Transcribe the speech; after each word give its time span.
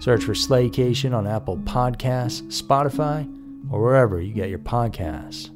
Search 0.00 0.24
for 0.24 0.32
Slaycation 0.32 1.14
on 1.14 1.26
Apple 1.26 1.58
Podcasts, 1.58 2.42
Spotify, 2.62 3.26
or 3.70 3.82
wherever 3.82 4.20
you 4.20 4.32
get 4.32 4.48
your 4.48 4.60
podcasts. 4.60 5.50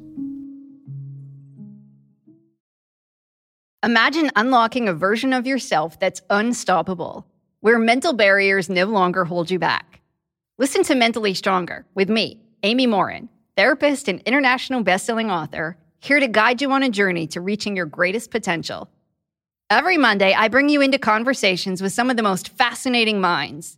Imagine 3.83 4.31
unlocking 4.35 4.87
a 4.87 4.93
version 4.93 5.33
of 5.33 5.45
yourself 5.45 5.99
that's 5.99 6.21
unstoppable, 6.29 7.25
where 7.59 7.79
mental 7.79 8.13
barriers 8.13 8.69
no 8.69 8.85
longer 8.85 9.25
hold 9.25 9.51
you 9.51 9.59
back. 9.59 10.01
Listen 10.57 10.83
to 10.83 10.95
Mentally 10.95 11.33
Stronger 11.33 11.85
with 11.93 12.09
me, 12.09 12.39
Amy 12.63 12.87
Morin, 12.87 13.27
therapist 13.57 14.07
and 14.07 14.21
international 14.21 14.83
best-selling 14.83 15.29
author, 15.31 15.77
here 15.99 16.19
to 16.19 16.27
guide 16.27 16.61
you 16.61 16.71
on 16.71 16.83
a 16.83 16.89
journey 16.89 17.27
to 17.27 17.41
reaching 17.41 17.75
your 17.75 17.85
greatest 17.85 18.31
potential. 18.31 18.89
Every 19.69 19.97
Monday, 19.97 20.33
I 20.33 20.49
bring 20.49 20.69
you 20.69 20.81
into 20.81 20.99
conversations 20.99 21.81
with 21.81 21.93
some 21.93 22.09
of 22.09 22.17
the 22.17 22.23
most 22.23 22.49
fascinating 22.49 23.19
minds 23.19 23.77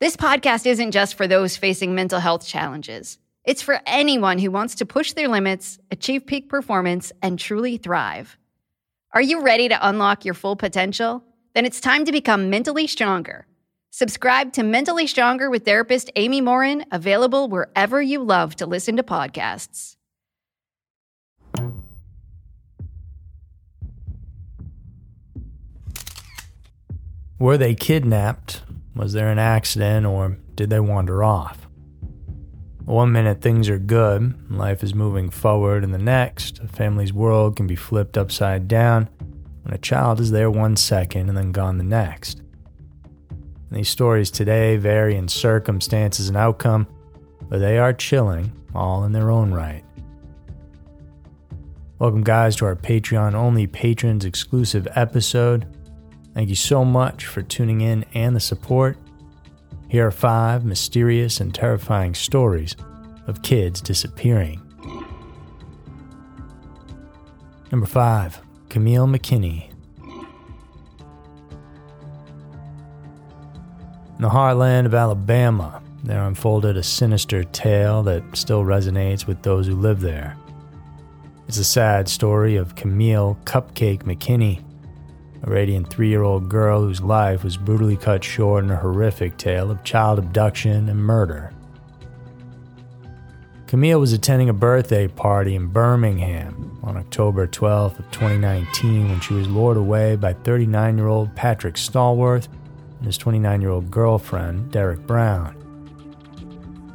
This 0.00 0.16
podcast 0.16 0.64
isn't 0.64 0.92
just 0.92 1.14
for 1.14 1.26
those 1.28 1.58
facing 1.58 1.94
mental 1.94 2.20
health 2.20 2.46
challenges. 2.46 3.18
It's 3.44 3.60
for 3.60 3.82
anyone 3.84 4.38
who 4.38 4.50
wants 4.50 4.76
to 4.76 4.86
push 4.86 5.12
their 5.12 5.28
limits, 5.28 5.78
achieve 5.90 6.24
peak 6.24 6.48
performance, 6.48 7.12
and 7.20 7.38
truly 7.38 7.76
thrive. 7.76 8.38
Are 9.12 9.20
you 9.20 9.42
ready 9.42 9.68
to 9.68 9.88
unlock 9.88 10.24
your 10.24 10.32
full 10.32 10.56
potential? 10.56 11.22
Then 11.54 11.66
it's 11.66 11.82
time 11.82 12.06
to 12.06 12.12
become 12.12 12.48
mentally 12.48 12.86
stronger. 12.86 13.46
Subscribe 13.90 14.54
to 14.54 14.62
Mentally 14.62 15.06
Stronger 15.06 15.50
with 15.50 15.66
therapist 15.66 16.10
Amy 16.16 16.40
Morin, 16.40 16.86
available 16.90 17.48
wherever 17.48 18.00
you 18.00 18.22
love 18.22 18.56
to 18.56 18.64
listen 18.64 18.96
to 18.96 19.02
podcasts. 19.02 19.96
Were 27.38 27.58
they 27.58 27.74
kidnapped 27.74 28.62
was 29.00 29.14
there 29.14 29.30
an 29.30 29.38
accident 29.38 30.04
or 30.04 30.36
did 30.56 30.68
they 30.68 30.78
wander 30.78 31.24
off? 31.24 31.66
One 32.84 33.12
minute 33.12 33.40
things 33.40 33.70
are 33.70 33.78
good, 33.78 34.50
life 34.50 34.82
is 34.82 34.94
moving 34.94 35.30
forward, 35.30 35.84
and 35.84 35.94
the 35.94 35.98
next, 35.98 36.58
a 36.58 36.68
family's 36.68 37.10
world 37.10 37.56
can 37.56 37.66
be 37.66 37.76
flipped 37.76 38.18
upside 38.18 38.68
down 38.68 39.08
when 39.62 39.72
a 39.72 39.78
child 39.78 40.20
is 40.20 40.32
there 40.32 40.50
one 40.50 40.76
second 40.76 41.30
and 41.30 41.38
then 41.38 41.50
gone 41.50 41.78
the 41.78 41.84
next. 41.84 42.42
And 43.30 43.78
these 43.78 43.88
stories 43.88 44.30
today 44.30 44.76
vary 44.76 45.16
in 45.16 45.28
circumstances 45.28 46.28
and 46.28 46.36
outcome, 46.36 46.86
but 47.48 47.58
they 47.58 47.78
are 47.78 47.94
chilling, 47.94 48.52
all 48.74 49.04
in 49.04 49.12
their 49.12 49.30
own 49.30 49.50
right. 49.50 49.84
Welcome, 51.98 52.22
guys, 52.22 52.54
to 52.56 52.66
our 52.66 52.76
Patreon 52.76 53.32
only 53.32 53.66
patrons 53.66 54.26
exclusive 54.26 54.86
episode. 54.94 55.66
Thank 56.34 56.48
you 56.48 56.54
so 56.54 56.84
much 56.84 57.26
for 57.26 57.42
tuning 57.42 57.80
in 57.80 58.04
and 58.14 58.36
the 58.36 58.40
support. 58.40 58.96
Here 59.88 60.06
are 60.06 60.12
five 60.12 60.64
mysterious 60.64 61.40
and 61.40 61.52
terrifying 61.52 62.14
stories 62.14 62.76
of 63.26 63.42
kids 63.42 63.80
disappearing. 63.80 64.62
Number 67.72 67.86
five, 67.86 68.40
Camille 68.68 69.06
McKinney. 69.06 69.70
In 74.16 74.22
the 74.22 74.28
heartland 74.28 74.86
of 74.86 74.94
Alabama, 74.94 75.82
there 76.04 76.22
unfolded 76.22 76.76
a 76.76 76.82
sinister 76.82 77.42
tale 77.44 78.02
that 78.04 78.22
still 78.34 78.64
resonates 78.64 79.26
with 79.26 79.42
those 79.42 79.66
who 79.66 79.74
live 79.74 80.00
there. 80.00 80.36
It's 81.48 81.58
a 81.58 81.64
sad 81.64 82.08
story 82.08 82.56
of 82.56 82.76
Camille 82.76 83.38
Cupcake 83.44 84.04
McKinney, 84.04 84.62
a 85.42 85.50
radiant 85.50 85.88
three 85.88 86.08
year 86.08 86.22
old 86.22 86.48
girl 86.48 86.82
whose 86.82 87.00
life 87.00 87.44
was 87.44 87.56
brutally 87.56 87.96
cut 87.96 88.22
short 88.22 88.64
in 88.64 88.70
a 88.70 88.76
horrific 88.76 89.36
tale 89.36 89.70
of 89.70 89.82
child 89.84 90.18
abduction 90.18 90.88
and 90.88 91.04
murder. 91.04 91.52
Camille 93.66 94.00
was 94.00 94.12
attending 94.12 94.48
a 94.48 94.52
birthday 94.52 95.06
party 95.06 95.54
in 95.54 95.68
Birmingham 95.68 96.78
on 96.82 96.96
October 96.96 97.46
12th 97.46 98.00
of 98.00 98.10
2019 98.10 99.08
when 99.08 99.20
she 99.20 99.32
was 99.32 99.46
lured 99.46 99.76
away 99.76 100.16
by 100.16 100.34
39-year-old 100.34 101.36
Patrick 101.36 101.76
Stallworth 101.76 102.48
and 102.98 103.06
his 103.06 103.16
29-year-old 103.16 103.88
girlfriend, 103.88 104.72
Derek 104.72 105.06
Brown. 105.06 105.54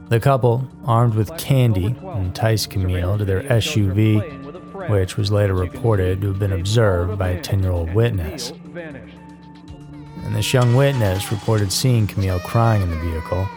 The 0.10 0.20
couple, 0.20 0.70
armed 0.84 1.16
with 1.16 1.36
candy, 1.38 1.96
enticed 2.16 2.70
Camille 2.70 3.18
to 3.18 3.26
their 3.26 3.42
SUV 3.44 4.45
which 4.88 5.18
was 5.18 5.32
later 5.32 5.54
reported 5.54 6.22
to 6.22 6.28
have 6.28 6.40
been 6.40 6.54
observed 6.54 7.18
by 7.18 7.30
a 7.30 7.42
10 7.42 7.62
year 7.64 7.72
old 7.72 7.94
witness. 7.94 8.52
And 8.76 10.36
this 10.36 10.54
young 10.54 10.76
witness 10.76 11.32
reported 11.32 11.72
seeing 11.72 12.08
Camille 12.08 12.40
crying 12.40 12.82
in 12.82 12.90
the 12.90 13.00
vehicle. 13.00 13.48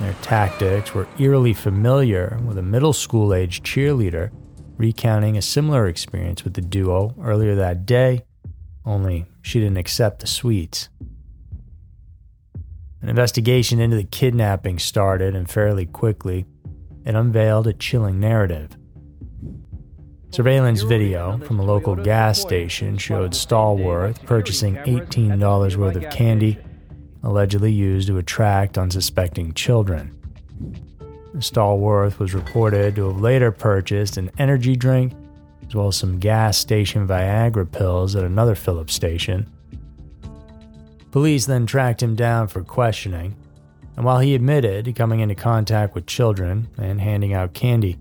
Their 0.00 0.14
tactics 0.22 0.94
were 0.94 1.08
eerily 1.18 1.54
familiar 1.54 2.38
with 2.46 2.58
a 2.58 2.62
middle 2.62 2.92
school 2.92 3.32
age 3.32 3.62
cheerleader 3.62 4.30
recounting 4.76 5.36
a 5.36 5.42
similar 5.42 5.86
experience 5.86 6.44
with 6.44 6.54
the 6.54 6.60
duo 6.60 7.14
earlier 7.20 7.54
that 7.54 7.86
day, 7.86 8.24
only 8.84 9.26
she 9.42 9.58
didn't 9.58 9.78
accept 9.78 10.20
the 10.20 10.26
sweets. 10.26 10.88
An 13.02 13.08
investigation 13.08 13.80
into 13.80 13.96
the 13.96 14.04
kidnapping 14.04 14.78
started, 14.78 15.34
and 15.34 15.48
fairly 15.48 15.86
quickly, 15.86 16.46
it 17.04 17.14
unveiled 17.14 17.66
a 17.66 17.72
chilling 17.72 18.18
narrative. 18.18 18.76
Surveillance 20.30 20.82
video 20.82 21.38
from 21.38 21.58
a 21.60 21.64
local 21.64 21.96
gas 21.96 22.38
station 22.38 22.98
showed 22.98 23.32
Stallworth 23.32 24.22
purchasing 24.26 24.74
$18 24.76 25.76
worth 25.76 25.96
of 25.96 26.10
candy, 26.10 26.58
allegedly 27.22 27.72
used 27.72 28.08
to 28.08 28.18
attract 28.18 28.76
unsuspecting 28.76 29.54
children. 29.54 30.12
Stallworth 31.36 32.18
was 32.18 32.34
reported 32.34 32.96
to 32.96 33.08
have 33.08 33.20
later 33.20 33.50
purchased 33.50 34.16
an 34.16 34.30
energy 34.38 34.76
drink 34.76 35.12
as 35.66 35.74
well 35.74 35.88
as 35.88 35.96
some 35.96 36.18
gas 36.18 36.56
station 36.58 37.06
Viagra 37.06 37.70
pills 37.70 38.14
at 38.14 38.24
another 38.24 38.54
Phillips 38.54 38.94
station. 38.94 39.50
Police 41.10 41.46
then 41.46 41.66
tracked 41.66 42.02
him 42.02 42.14
down 42.14 42.48
for 42.48 42.62
questioning, 42.62 43.36
and 43.96 44.04
while 44.04 44.18
he 44.18 44.34
admitted 44.34 44.94
coming 44.94 45.20
into 45.20 45.34
contact 45.34 45.94
with 45.94 46.06
children 46.06 46.68
and 46.76 47.00
handing 47.00 47.32
out 47.32 47.54
candy, 47.54 47.98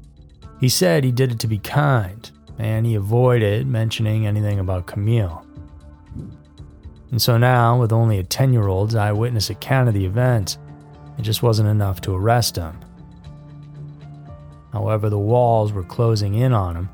he 0.59 0.69
said 0.69 1.03
he 1.03 1.11
did 1.11 1.31
it 1.31 1.39
to 1.39 1.47
be 1.47 1.59
kind 1.59 2.31
and 2.57 2.85
he 2.85 2.95
avoided 2.95 3.67
mentioning 3.67 4.25
anything 4.25 4.59
about 4.59 4.85
Camille. 4.85 5.45
And 7.11 7.21
so 7.21 7.37
now, 7.37 7.79
with 7.79 7.93
only 7.93 8.19
a 8.19 8.23
10 8.23 8.53
year 8.53 8.67
old's 8.67 8.95
eyewitness 8.95 9.49
account 9.49 9.87
of 9.87 9.93
the 9.93 10.05
event, 10.05 10.57
it 11.17 11.21
just 11.21 11.43
wasn't 11.43 11.69
enough 11.69 12.01
to 12.01 12.15
arrest 12.15 12.55
him. 12.55 12.77
However, 14.73 15.09
the 15.09 15.19
walls 15.19 15.71
were 15.71 15.83
closing 15.83 16.35
in 16.35 16.51
on 16.51 16.75
him. 16.75 16.89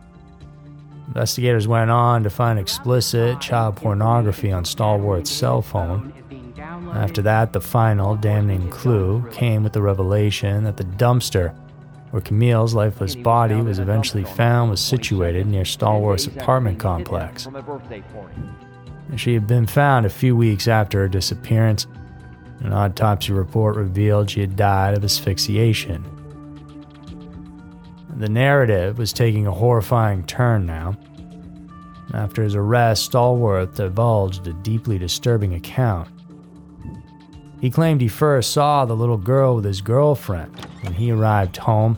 Investigators 1.08 1.68
went 1.68 1.90
on 1.90 2.24
to 2.24 2.30
find 2.30 2.60
explicit 2.60 3.42
child 3.42 3.76
pornography 3.76 4.52
on 4.52 4.64
Stallworth's 4.64 5.32
cell 5.32 5.62
phone. 5.62 6.14
After 6.94 7.22
that, 7.24 7.54
the 7.54 7.62
final 7.62 8.16
damning 8.16 8.70
clue 8.70 9.28
came 9.32 9.64
with 9.64 9.74
the 9.74 9.82
revelation 9.82 10.64
that 10.64 10.78
the 10.78 10.84
dumpster 10.84 11.56
where 12.12 12.22
Camille's 12.22 12.74
lifeless 12.74 13.16
body 13.16 13.56
was 13.56 13.80
eventually 13.80 14.24
found 14.24 14.70
was 14.70 14.82
situated 14.82 15.48
near 15.48 15.64
Stallworth's 15.64 16.28
apartment 16.28 16.80
complex. 16.80 17.48
She 19.16 19.34
had 19.34 19.48
been 19.48 19.66
found 19.66 20.06
a 20.06 20.10
few 20.10 20.36
weeks 20.36 20.68
after 20.68 21.00
her 21.00 21.08
disappearance. 21.08 21.88
An 22.60 22.74
autopsy 22.74 23.34
report 23.34 23.76
revealed 23.76 24.30
she 24.30 24.42
had 24.42 24.56
died 24.56 24.96
of 24.96 25.04
asphyxiation. 25.04 26.06
The 28.18 28.30
narrative 28.30 28.98
was 28.98 29.14
taking 29.14 29.48
a 29.48 29.52
horrifying 29.52 30.26
turn 30.26 30.66
now. 30.66 30.96
After 32.14 32.44
his 32.44 32.56
arrest, 32.56 33.10
Stallworth 33.10 33.76
divulged 33.76 34.46
a 34.48 34.54
deeply 34.54 34.98
disturbing 34.98 35.56
account. 35.56 36.10
He 37.62 37.70
claimed 37.70 38.02
he 38.02 38.08
first 38.08 38.52
saw 38.52 38.86
the 38.86 38.96
little 38.96 39.18
girl 39.18 39.56
with 39.56 39.66
his 39.66 39.82
girlfriend 39.82 40.66
when 40.82 40.94
he 40.94 41.12
arrived 41.12 41.58
home 41.58 41.98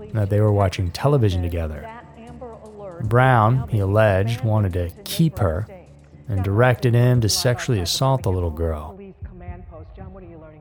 and 0.00 0.12
that 0.12 0.30
they 0.30 0.40
were 0.40 0.52
watching 0.52 0.90
television 0.90 1.42
together. 1.42 1.88
Brown, 3.02 3.68
he 3.68 3.78
alleged, 3.78 4.42
wanted 4.42 4.72
to 4.72 4.90
keep 5.04 5.38
her 5.38 5.66
and 6.28 6.42
directed 6.42 6.94
him 6.94 7.20
to 7.20 7.28
sexually 7.28 7.80
assault 7.80 8.22
the 8.22 8.32
little 8.32 8.50
girl. 8.50 8.98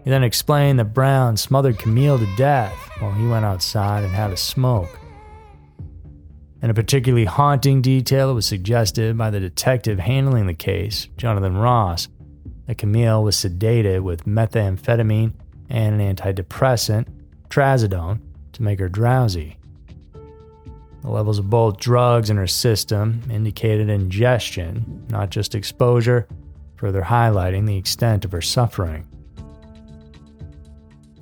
He 0.04 0.10
then 0.10 0.24
explained 0.24 0.80
that 0.80 0.94
Brown 0.94 1.38
smothered 1.38 1.80
Camille 1.80 2.20
to 2.20 2.36
death 2.36 2.76
while 3.00 3.14
he 3.14 3.26
went 3.26 3.46
outside 3.46 4.04
and 4.04 4.12
had 4.12 4.32
a 4.32 4.38
smoke. 4.38 5.00
And 6.62 6.70
a 6.70 6.74
particularly 6.74 7.26
haunting 7.26 7.82
detail 7.82 8.34
was 8.34 8.46
suggested 8.46 9.18
by 9.18 9.30
the 9.30 9.40
detective 9.40 10.00
handling 10.00 10.48
the 10.48 10.54
case, 10.54 11.08
Jonathan 11.18 11.56
Ross, 11.56 12.10
that 12.68 12.78
Camille 12.78 13.24
was 13.24 13.36
sedated 13.36 14.02
with 14.02 14.26
methamphetamine 14.26 15.34
and 15.70 16.02
an 16.02 16.16
antidepressant, 16.16 17.08
trazodone, 17.50 18.20
to 18.54 18.64
make 18.64 18.80
her 18.80 18.90
drowsy. 18.90 19.58
The 21.02 21.10
levels 21.10 21.40
of 21.40 21.50
both 21.50 21.80
drugs 21.80 22.30
in 22.30 22.38
her 22.38 22.48
system 22.48 23.24
indicated 23.30 23.90
ingestion, 23.90 25.06
not 25.10 25.32
just 25.32 25.56
exposure, 25.56 26.28
further 26.76 27.02
highlighting 27.02 27.66
the 27.66 27.78
extent 27.78 28.26
of 28.26 28.32
her 28.32 28.42
suffering. 28.42 29.08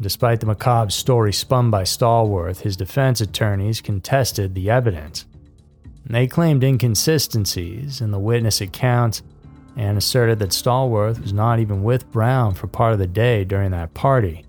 Despite 0.01 0.39
the 0.39 0.45
macabre 0.45 0.91
story 0.91 1.33
spun 1.33 1.69
by 1.69 1.83
Stallworth, 1.83 2.61
his 2.61 2.77
defense 2.77 3.19
attorneys 3.19 3.81
contested 3.81 4.55
the 4.55 4.69
evidence. 4.69 5.25
They 6.05 6.25
claimed 6.27 6.63
inconsistencies 6.63 8.01
in 8.01 8.11
the 8.11 8.19
witness 8.19 8.61
accounts 8.61 9.21
and 9.79 9.97
asserted 9.97 10.39
that 10.39 10.49
Stallworth 10.49 11.21
was 11.21 11.31
not 11.31 11.59
even 11.59 11.83
with 11.83 12.11
Brown 12.11 12.53
for 12.53 12.67
part 12.67 12.91
of 12.91 12.99
the 12.99 13.07
day 13.07 13.45
during 13.45 13.71
that 13.71 13.93
party. 13.93 14.43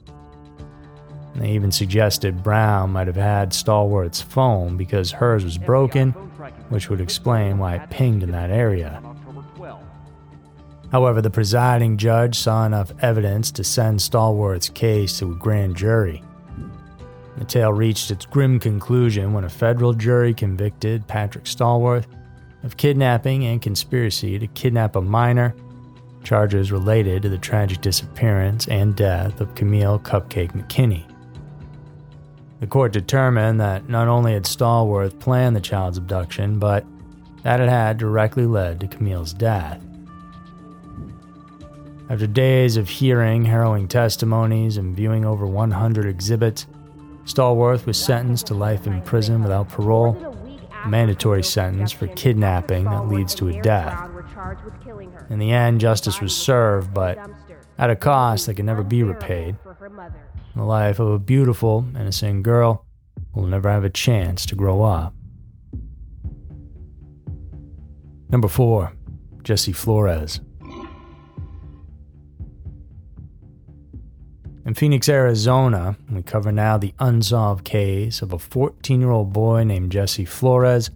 They 1.37 1.53
even 1.53 1.71
suggested 1.71 2.43
Brown 2.43 2.91
might 2.91 3.07
have 3.07 3.15
had 3.15 3.51
Stallworth's 3.51 4.21
phone 4.21 4.77
because 4.77 5.13
hers 5.13 5.45
was 5.45 5.57
broken, 5.57 6.11
which 6.71 6.91
would 6.91 7.01
explain 7.01 7.59
why 7.59 7.77
it 7.77 7.91
pinged 7.91 8.25
in 8.25 8.33
that 8.33 8.51
area. 8.51 9.01
However, 10.91 11.23
the 11.23 11.31
presiding 11.31 11.97
judge 11.97 12.37
saw 12.37 12.67
enough 12.67 12.93
evidence 13.01 13.53
to 13.53 13.63
send 13.63 14.01
Stallworth's 14.01 14.69
case 14.69 15.21
to 15.21 15.31
a 15.31 15.37
grand 15.37 15.77
jury. 15.77 16.25
The 17.39 17.45
tale 17.45 17.73
reached 17.73 18.11
its 18.11 18.27
grim 18.27 18.59
conclusion 18.59 19.33
when 19.33 19.45
a 19.45 19.49
federal 19.49 19.93
jury 19.93 20.35
convicted 20.35 21.07
Patrick 21.07 21.45
Stallworth 21.45 22.07
of 22.63 22.77
kidnapping 22.77 23.45
and 23.45 23.63
conspiracy 23.63 24.39
to 24.39 24.47
kidnap 24.49 24.97
a 24.97 25.01
minor, 25.01 25.55
charges 26.25 26.71
related 26.71 27.23
to 27.23 27.29
the 27.29 27.39
tragic 27.39 27.81
disappearance 27.81 28.69
and 28.69 28.95
death 28.97 29.41
of 29.41 29.55
Camille 29.55 29.99
Cupcake 29.99 30.53
McKinney. 30.53 31.05
The 32.61 32.67
court 32.67 32.93
determined 32.93 33.61
that 33.61 33.89
not 33.89 34.09
only 34.09 34.35
had 34.35 34.45
Stallworth 34.45 35.19
planned 35.19 35.57
the 35.57 35.61
child's 35.61 35.97
abduction, 35.97 36.59
but 36.59 36.85
that 37.43 37.61
it 37.61 37.71
had 37.71 37.97
directly 37.97 38.45
led 38.45 38.81
to 38.81 38.87
Camille's 38.87 39.33
death. 39.33 39.83
After 42.11 42.27
days 42.27 42.77
of 42.77 42.89
hearing 42.89 43.45
harrowing 43.45 43.89
testimonies 43.89 44.77
and 44.77 44.95
viewing 44.95 45.25
over 45.25 45.47
100 45.47 46.07
exhibits, 46.07 46.67
Stallworth 47.25 47.87
was 47.87 47.97
sentenced 47.97 48.49
to 48.49 48.55
life 48.55 48.87
in 48.87 49.01
prison 49.03 49.43
without 49.43 49.69
parole, 49.69 50.37
mandatory 50.87 51.43
sentence 51.43 51.93
for 51.93 52.07
kidnapping 52.09 52.85
that 52.85 53.09
leads 53.09 53.35
to 53.37 53.49
a 53.49 53.61
death. 53.63 54.11
In 55.29 55.39
the 55.39 55.53
end, 55.53 55.81
justice 55.81 56.21
was 56.21 56.37
served, 56.37 56.93
but 56.95 57.19
at 57.79 57.91
a 57.91 57.97
cost 57.97 58.47
that 58.47 58.55
can 58.55 58.67
never 58.67 58.83
be 58.83 59.03
repaid 59.03 59.57
the 60.57 60.65
life 60.65 60.99
of 60.99 61.09
a 61.09 61.19
beautiful, 61.19 61.87
innocent 61.95 62.43
girl 62.43 62.85
will 63.35 63.47
never 63.47 63.71
have 63.71 63.85
a 63.85 63.91
chance 63.91 64.45
to 64.47 64.55
grow 64.55 64.83
up. 64.83 65.15
Number 68.29 68.49
4. 68.49 68.93
Jesse 69.43 69.73
Flores. 69.73 70.41
In 74.71 74.75
Phoenix, 74.75 75.09
Arizona, 75.09 75.97
we 76.13 76.23
cover 76.23 76.53
now 76.53 76.79
the 76.79 76.95
unsolved 77.01 77.65
case 77.65 78.23
of 78.23 78.33
a 78.33 78.39
14 78.39 79.01
year 79.01 79.11
old 79.11 79.33
boy 79.33 79.65
named 79.65 79.91
Jesse 79.91 80.25
Flores 80.25 80.91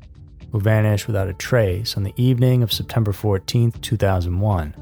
who 0.53 0.61
vanished 0.61 1.09
without 1.09 1.27
a 1.27 1.33
trace 1.33 1.97
on 1.97 2.05
the 2.05 2.15
evening 2.17 2.63
of 2.63 2.73
September 2.73 3.13
14, 3.13 3.73
2001. 3.73 4.75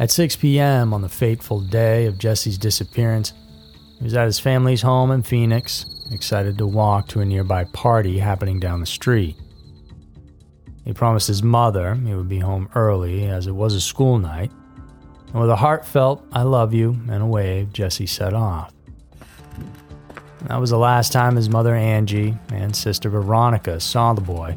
At 0.00 0.10
6 0.10 0.34
p.m. 0.34 0.92
on 0.92 1.02
the 1.02 1.08
fateful 1.08 1.60
day 1.60 2.06
of 2.06 2.18
Jesse's 2.18 2.58
disappearance, 2.58 3.32
he 3.98 4.02
was 4.02 4.16
at 4.16 4.26
his 4.26 4.40
family's 4.40 4.82
home 4.82 5.12
in 5.12 5.22
Phoenix, 5.22 5.86
excited 6.10 6.58
to 6.58 6.66
walk 6.66 7.06
to 7.10 7.20
a 7.20 7.24
nearby 7.24 7.62
party 7.62 8.18
happening 8.18 8.58
down 8.58 8.80
the 8.80 8.86
street. 8.86 9.36
He 10.84 10.92
promised 10.92 11.28
his 11.28 11.44
mother 11.44 11.94
he 11.94 12.12
would 12.12 12.28
be 12.28 12.40
home 12.40 12.68
early 12.74 13.26
as 13.26 13.46
it 13.46 13.54
was 13.54 13.72
a 13.76 13.80
school 13.80 14.18
night, 14.18 14.50
and 15.32 15.40
with 15.40 15.50
a 15.50 15.56
heartfelt 15.56 16.24
I 16.32 16.42
love 16.42 16.74
you 16.74 17.00
and 17.08 17.22
a 17.22 17.26
wave, 17.26 17.72
Jesse 17.72 18.06
set 18.06 18.34
off. 18.34 18.72
That 20.48 20.60
was 20.60 20.70
the 20.70 20.78
last 20.78 21.12
time 21.12 21.36
his 21.36 21.48
mother 21.48 21.74
Angie 21.74 22.36
and 22.52 22.74
sister 22.74 23.08
Veronica 23.08 23.80
saw 23.80 24.12
the 24.12 24.20
boy. 24.20 24.56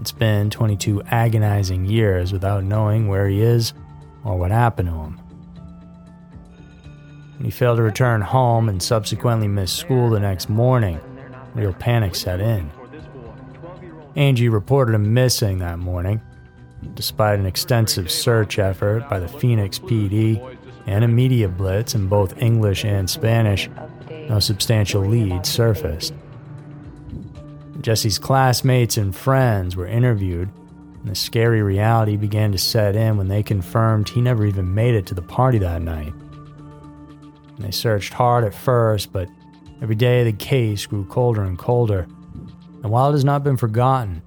It's 0.00 0.12
been 0.12 0.50
22 0.50 1.02
agonizing 1.04 1.86
years 1.86 2.32
without 2.32 2.64
knowing 2.64 3.08
where 3.08 3.28
he 3.28 3.40
is 3.40 3.72
or 4.24 4.36
what 4.36 4.50
happened 4.50 4.88
to 4.88 4.94
him. 4.94 5.20
When 7.36 7.44
he 7.44 7.50
failed 7.50 7.76
to 7.76 7.82
return 7.82 8.20
home 8.20 8.68
and 8.68 8.82
subsequently 8.82 9.48
missed 9.48 9.76
school 9.76 10.10
the 10.10 10.20
next 10.20 10.48
morning, 10.48 11.00
real 11.54 11.72
panic 11.72 12.14
set 12.14 12.40
in. 12.40 12.70
Angie 14.16 14.48
reported 14.48 14.94
him 14.94 15.14
missing 15.14 15.58
that 15.58 15.78
morning, 15.78 16.20
despite 16.94 17.38
an 17.38 17.46
extensive 17.46 18.10
search 18.10 18.58
effort 18.58 19.08
by 19.08 19.18
the 19.18 19.28
Phoenix 19.28 19.78
PD 19.78 20.56
and 20.86 21.04
a 21.04 21.08
media 21.08 21.48
blitz 21.48 21.94
in 21.94 22.08
both 22.08 22.40
English 22.40 22.84
and 22.84 23.08
Spanish. 23.08 23.68
No 24.28 24.38
substantial 24.40 25.02
leads 25.02 25.48
surfaced. 25.48 26.14
Jesse's 27.80 28.18
classmates 28.18 28.96
and 28.96 29.14
friends 29.14 29.76
were 29.76 29.86
interviewed 29.86 30.50
and 31.06 31.12
the 31.12 31.14
scary 31.14 31.62
reality 31.62 32.16
began 32.16 32.50
to 32.50 32.58
set 32.58 32.96
in 32.96 33.16
when 33.16 33.28
they 33.28 33.40
confirmed 33.40 34.08
he 34.08 34.20
never 34.20 34.44
even 34.44 34.74
made 34.74 34.94
it 34.94 35.06
to 35.06 35.14
the 35.14 35.22
party 35.22 35.58
that 35.58 35.80
night. 35.80 36.12
They 37.60 37.70
searched 37.70 38.12
hard 38.12 38.42
at 38.42 38.52
first, 38.52 39.12
but 39.12 39.28
every 39.80 39.94
day 39.94 40.24
the 40.24 40.32
case 40.32 40.84
grew 40.84 41.04
colder 41.04 41.44
and 41.44 41.56
colder. 41.56 42.08
And 42.82 42.90
while 42.90 43.08
it 43.08 43.12
has 43.12 43.24
not 43.24 43.44
been 43.44 43.56
forgotten, 43.56 44.20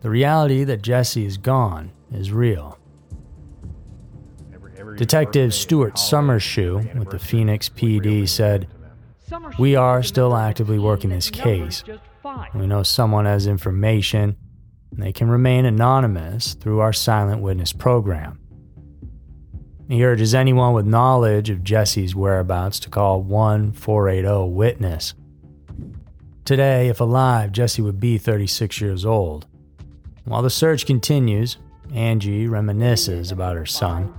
the 0.00 0.10
reality 0.10 0.64
that 0.64 0.82
Jesse 0.82 1.26
is 1.26 1.36
gone 1.36 1.92
is 2.12 2.32
real. 2.32 2.78
Detective 4.96 5.54
Stuart 5.54 5.94
Summershoe 5.94 6.98
with 6.98 7.10
the 7.10 7.18
Phoenix 7.18 7.68
PD 7.68 8.28
said, 8.28 8.68
We 9.58 9.76
are 9.76 10.02
still 10.02 10.36
actively 10.36 10.78
working 10.78 11.10
this 11.10 11.30
case. 11.30 11.84
We 12.54 12.66
know 12.66 12.82
someone 12.82 13.24
has 13.26 13.46
information, 13.46 14.36
and 14.90 15.02
they 15.02 15.12
can 15.12 15.30
remain 15.30 15.64
anonymous 15.64 16.54
through 16.54 16.80
our 16.80 16.92
silent 16.92 17.42
witness 17.42 17.72
program. 17.72 18.40
He 19.88 20.04
urges 20.04 20.34
anyone 20.34 20.72
with 20.72 20.86
knowledge 20.86 21.50
of 21.50 21.64
Jesse's 21.64 22.14
whereabouts 22.14 22.78
to 22.80 22.90
call 22.90 23.22
1 23.22 23.72
480 23.72 24.52
Witness. 24.52 25.14
Today, 26.44 26.88
if 26.88 27.00
alive, 27.00 27.52
Jesse 27.52 27.82
would 27.82 28.00
be 28.00 28.16
36 28.16 28.80
years 28.80 29.04
old. 29.04 29.46
While 30.30 30.42
the 30.42 30.48
search 30.48 30.86
continues, 30.86 31.56
Angie 31.92 32.46
reminisces 32.46 33.32
about 33.32 33.56
her 33.56 33.66
son, 33.66 34.14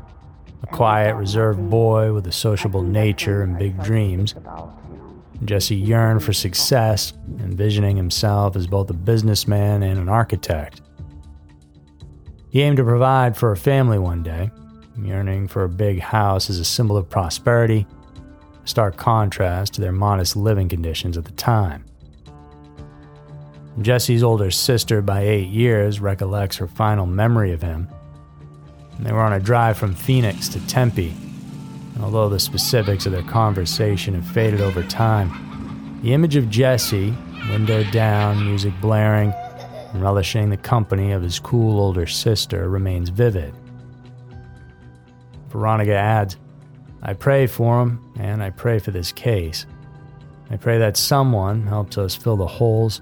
a 0.61 0.67
quiet, 0.67 1.15
reserved 1.15 1.69
boy 1.69 2.11
with 2.11 2.27
a 2.27 2.33
sociable 2.33 2.81
nature 2.81 3.43
and 3.43 3.57
big 3.57 3.81
dreams. 3.81 4.35
Jesse 5.45 5.73
yearned 5.73 6.21
for 6.21 6.33
success, 6.33 7.13
envisioning 7.39 7.95
himself 7.95 8.57
as 8.57 8.67
both 8.67 8.89
a 8.89 8.93
businessman 8.93 9.83
and 9.83 9.97
an 9.97 10.09
architect. 10.09 10.81
He 12.49 12.61
aimed 12.61 12.75
to 12.75 12.83
provide 12.83 13.37
for 13.37 13.53
a 13.53 13.57
family 13.57 13.97
one 13.97 14.21
day, 14.21 14.51
yearning 15.01 15.47
for 15.47 15.63
a 15.63 15.69
big 15.69 16.01
house 16.01 16.49
as 16.49 16.59
a 16.59 16.65
symbol 16.65 16.97
of 16.97 17.09
prosperity, 17.09 17.87
a 18.61 18.67
stark 18.67 18.97
contrast 18.97 19.75
to 19.75 19.81
their 19.81 19.93
modest 19.93 20.35
living 20.35 20.67
conditions 20.67 21.17
at 21.17 21.23
the 21.23 21.31
time. 21.31 21.85
Jesse's 23.79 24.21
older 24.21 24.51
sister 24.51 25.01
by 25.01 25.21
eight 25.21 25.47
years 25.47 26.01
recollects 26.01 26.57
her 26.57 26.67
final 26.67 27.05
memory 27.05 27.53
of 27.53 27.61
him. 27.61 27.87
They 28.99 29.13
were 29.13 29.21
on 29.21 29.33
a 29.33 29.39
drive 29.39 29.77
from 29.77 29.95
Phoenix 29.95 30.49
to 30.49 30.67
Tempe. 30.67 31.15
And 31.95 32.03
although 32.03 32.29
the 32.29 32.39
specifics 32.39 33.05
of 33.05 33.13
their 33.13 33.23
conversation 33.23 34.13
have 34.13 34.27
faded 34.27 34.61
over 34.61 34.83
time, 34.83 35.99
the 36.03 36.13
image 36.13 36.35
of 36.35 36.49
Jesse, 36.49 37.13
window 37.49 37.83
down, 37.91 38.45
music 38.45 38.73
blaring, 38.81 39.33
and 39.93 40.01
relishing 40.01 40.49
the 40.49 40.57
company 40.57 41.13
of 41.13 41.23
his 41.23 41.39
cool 41.39 41.79
older 41.79 42.05
sister 42.05 42.69
remains 42.69 43.09
vivid. 43.09 43.53
Veronica 45.49 45.93
adds, 45.93 46.37
I 47.01 47.13
pray 47.13 47.47
for 47.47 47.81
him, 47.81 48.13
and 48.19 48.43
I 48.43 48.51
pray 48.51 48.79
for 48.79 48.91
this 48.91 49.11
case. 49.11 49.65
I 50.49 50.57
pray 50.57 50.77
that 50.77 50.97
someone 50.97 51.65
helps 51.65 51.97
us 51.97 52.15
fill 52.15 52.37
the 52.37 52.45
holes 52.45 53.01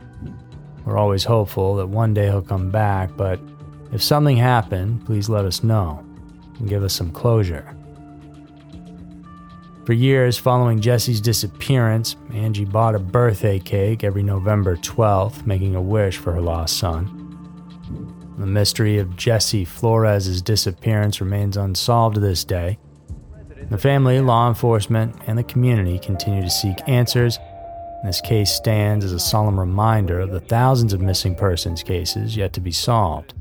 we're 0.89 0.97
always 0.97 1.23
hopeful 1.23 1.75
that 1.75 1.87
one 1.87 2.15
day 2.15 2.25
he'll 2.25 2.41
come 2.41 2.71
back, 2.71 3.15
but 3.15 3.39
if 3.93 4.01
something 4.01 4.37
happened, 4.37 5.05
please 5.05 5.29
let 5.29 5.45
us 5.45 5.63
know 5.63 6.03
and 6.57 6.67
give 6.67 6.83
us 6.83 6.95
some 6.95 7.11
closure. 7.11 7.75
For 9.85 9.93
years 9.93 10.37
following 10.37 10.81
Jesse's 10.81 11.21
disappearance, 11.21 12.15
Angie 12.33 12.65
bought 12.65 12.95
a 12.95 12.99
birthday 12.99 13.59
cake 13.59 14.03
every 14.03 14.23
November 14.23 14.77
12th, 14.77 15.45
making 15.45 15.75
a 15.75 15.81
wish 15.81 16.17
for 16.17 16.31
her 16.31 16.41
lost 16.41 16.77
son. 16.77 17.15
The 18.39 18.47
mystery 18.47 18.97
of 18.97 19.15
Jesse 19.15 19.65
Flores' 19.65 20.41
disappearance 20.41 21.21
remains 21.21 21.55
unsolved 21.55 22.15
to 22.15 22.21
this 22.21 22.43
day. 22.43 22.79
The 23.69 23.77
family, 23.77 24.21
law 24.21 24.47
enforcement, 24.47 25.15
and 25.27 25.37
the 25.37 25.43
community 25.43 25.99
continue 25.99 26.41
to 26.41 26.49
seek 26.49 26.77
answers 26.87 27.37
this 28.03 28.21
case 28.21 28.51
stands 28.51 29.03
as 29.03 29.11
a 29.11 29.19
solemn 29.19 29.59
reminder 29.59 30.19
of 30.19 30.31
the 30.31 30.39
thousands 30.39 30.93
of 30.93 31.01
missing 31.01 31.35
persons 31.35 31.83
cases 31.83 32.35
yet 32.35 32.53
to 32.53 32.61
be 32.61 32.71
solved. 32.71 33.33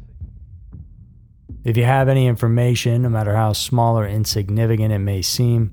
If 1.64 1.76
you 1.76 1.84
have 1.84 2.08
any 2.08 2.26
information, 2.26 3.02
no 3.02 3.08
matter 3.08 3.36
how 3.36 3.52
small 3.52 3.98
or 3.98 4.06
insignificant 4.06 4.92
it 4.92 4.98
may 4.98 5.22
seem, 5.22 5.72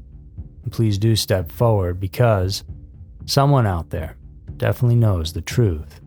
please 0.71 0.97
do 0.97 1.15
step 1.15 1.51
forward 1.51 1.99
because 1.99 2.63
someone 3.25 3.65
out 3.65 3.89
there 3.89 4.17
definitely 4.57 4.95
knows 4.95 5.33
the 5.33 5.41
truth. 5.41 6.01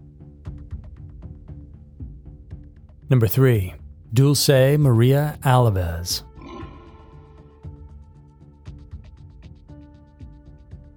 Number 3.11 3.27
3. 3.27 3.75
Dulce 4.13 4.77
Maria 4.79 5.39
Alavez. 5.43 6.23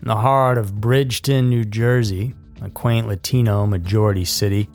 In 0.02 0.08
the 0.08 0.16
heart 0.16 0.58
of 0.58 0.82
Bridgeton, 0.82 1.48
New 1.48 1.64
Jersey, 1.64 2.34
a 2.60 2.72
quaint 2.72 3.08
Latino 3.08 3.68
majority 3.68 4.26
city 4.26 4.68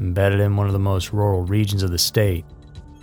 embedded 0.00 0.40
in 0.40 0.56
one 0.56 0.66
of 0.66 0.72
the 0.72 0.78
most 0.80 1.12
rural 1.12 1.42
regions 1.42 1.84
of 1.84 1.92
the 1.92 1.98
state, 1.98 2.44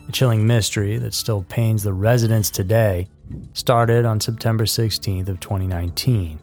a 0.09 0.11
chilling 0.11 0.45
mystery 0.45 0.97
that 0.97 1.13
still 1.13 1.43
pains 1.43 1.81
the 1.81 1.93
residents 1.93 2.49
today 2.49 3.07
started 3.53 4.03
on 4.03 4.19
September 4.19 4.65
16th 4.65 5.29
of 5.29 5.39
2019. 5.39 6.37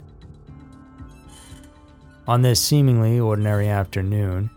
On 2.26 2.40
this 2.40 2.58
seemingly 2.58 3.20
ordinary 3.20 3.68
afternoon, 3.68 4.48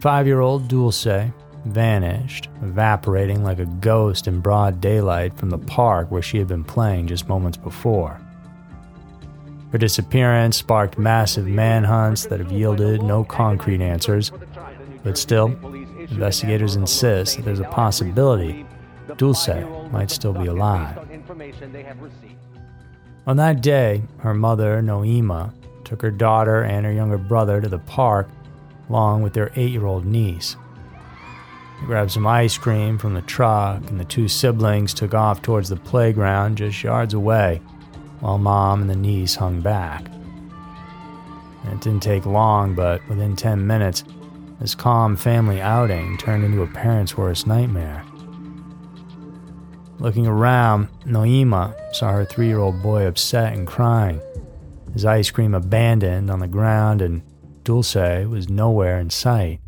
five-year-old 0.00 0.66
Dulce 0.66 1.30
vanished, 1.66 2.48
evaporating 2.62 3.44
like 3.44 3.60
a 3.60 3.66
ghost 3.66 4.26
in 4.26 4.40
broad 4.40 4.80
daylight 4.80 5.38
from 5.38 5.50
the 5.50 5.58
park 5.58 6.10
where 6.10 6.20
she 6.20 6.38
had 6.38 6.48
been 6.48 6.64
playing 6.64 7.06
just 7.06 7.28
moments 7.28 7.56
before. 7.56 8.20
Her 9.76 9.78
disappearance 9.78 10.56
sparked 10.56 10.96
massive 10.96 11.46
manhunts 11.46 12.24
that 12.28 12.40
have 12.40 12.50
yielded 12.50 13.02
no 13.02 13.24
concrete 13.24 13.82
answers, 13.82 14.32
but 15.04 15.18
still, 15.18 15.48
investigators 15.98 16.76
insist 16.76 17.36
that 17.36 17.44
there's 17.44 17.60
a 17.60 17.64
possibility 17.64 18.64
Dulce 19.18 19.50
might 19.92 20.10
still 20.10 20.32
be 20.32 20.46
alive. 20.46 20.96
On 23.26 23.36
that 23.36 23.60
day, 23.60 24.02
her 24.20 24.32
mother, 24.32 24.80
Noema, 24.80 25.52
took 25.84 26.00
her 26.00 26.10
daughter 26.10 26.62
and 26.62 26.86
her 26.86 26.92
younger 26.92 27.18
brother 27.18 27.60
to 27.60 27.68
the 27.68 27.80
park 27.80 28.30
along 28.88 29.20
with 29.20 29.34
their 29.34 29.52
eight 29.56 29.72
year 29.72 29.84
old 29.84 30.06
niece. 30.06 30.56
They 31.82 31.86
grabbed 31.86 32.12
some 32.12 32.26
ice 32.26 32.56
cream 32.56 32.96
from 32.96 33.12
the 33.12 33.20
truck, 33.20 33.90
and 33.90 34.00
the 34.00 34.06
two 34.06 34.26
siblings 34.26 34.94
took 34.94 35.12
off 35.12 35.42
towards 35.42 35.68
the 35.68 35.76
playground 35.76 36.56
just 36.56 36.82
yards 36.82 37.12
away 37.12 37.60
while 38.20 38.38
mom 38.38 38.82
and 38.82 38.90
the 38.90 38.96
niece 38.96 39.34
hung 39.34 39.60
back. 39.60 40.06
It 41.72 41.80
didn't 41.80 42.02
take 42.02 42.26
long, 42.26 42.74
but 42.74 43.06
within 43.08 43.36
10 43.36 43.66
minutes, 43.66 44.04
this 44.60 44.74
calm 44.74 45.16
family 45.16 45.60
outing 45.60 46.16
turned 46.16 46.44
into 46.44 46.62
a 46.62 46.66
parent's 46.66 47.16
worst 47.16 47.46
nightmare. 47.46 48.04
Looking 49.98 50.26
around, 50.26 50.88
Noema 51.04 51.74
saw 51.94 52.12
her 52.12 52.24
three 52.24 52.46
year 52.46 52.58
old 52.58 52.82
boy 52.82 53.06
upset 53.06 53.52
and 53.54 53.66
crying, 53.66 54.20
his 54.92 55.04
ice 55.04 55.30
cream 55.30 55.54
abandoned 55.54 56.30
on 56.30 56.40
the 56.40 56.46
ground, 56.46 57.02
and 57.02 57.22
Dulce 57.64 58.26
was 58.26 58.48
nowhere 58.48 58.98
in 59.00 59.10
sight. 59.10 59.60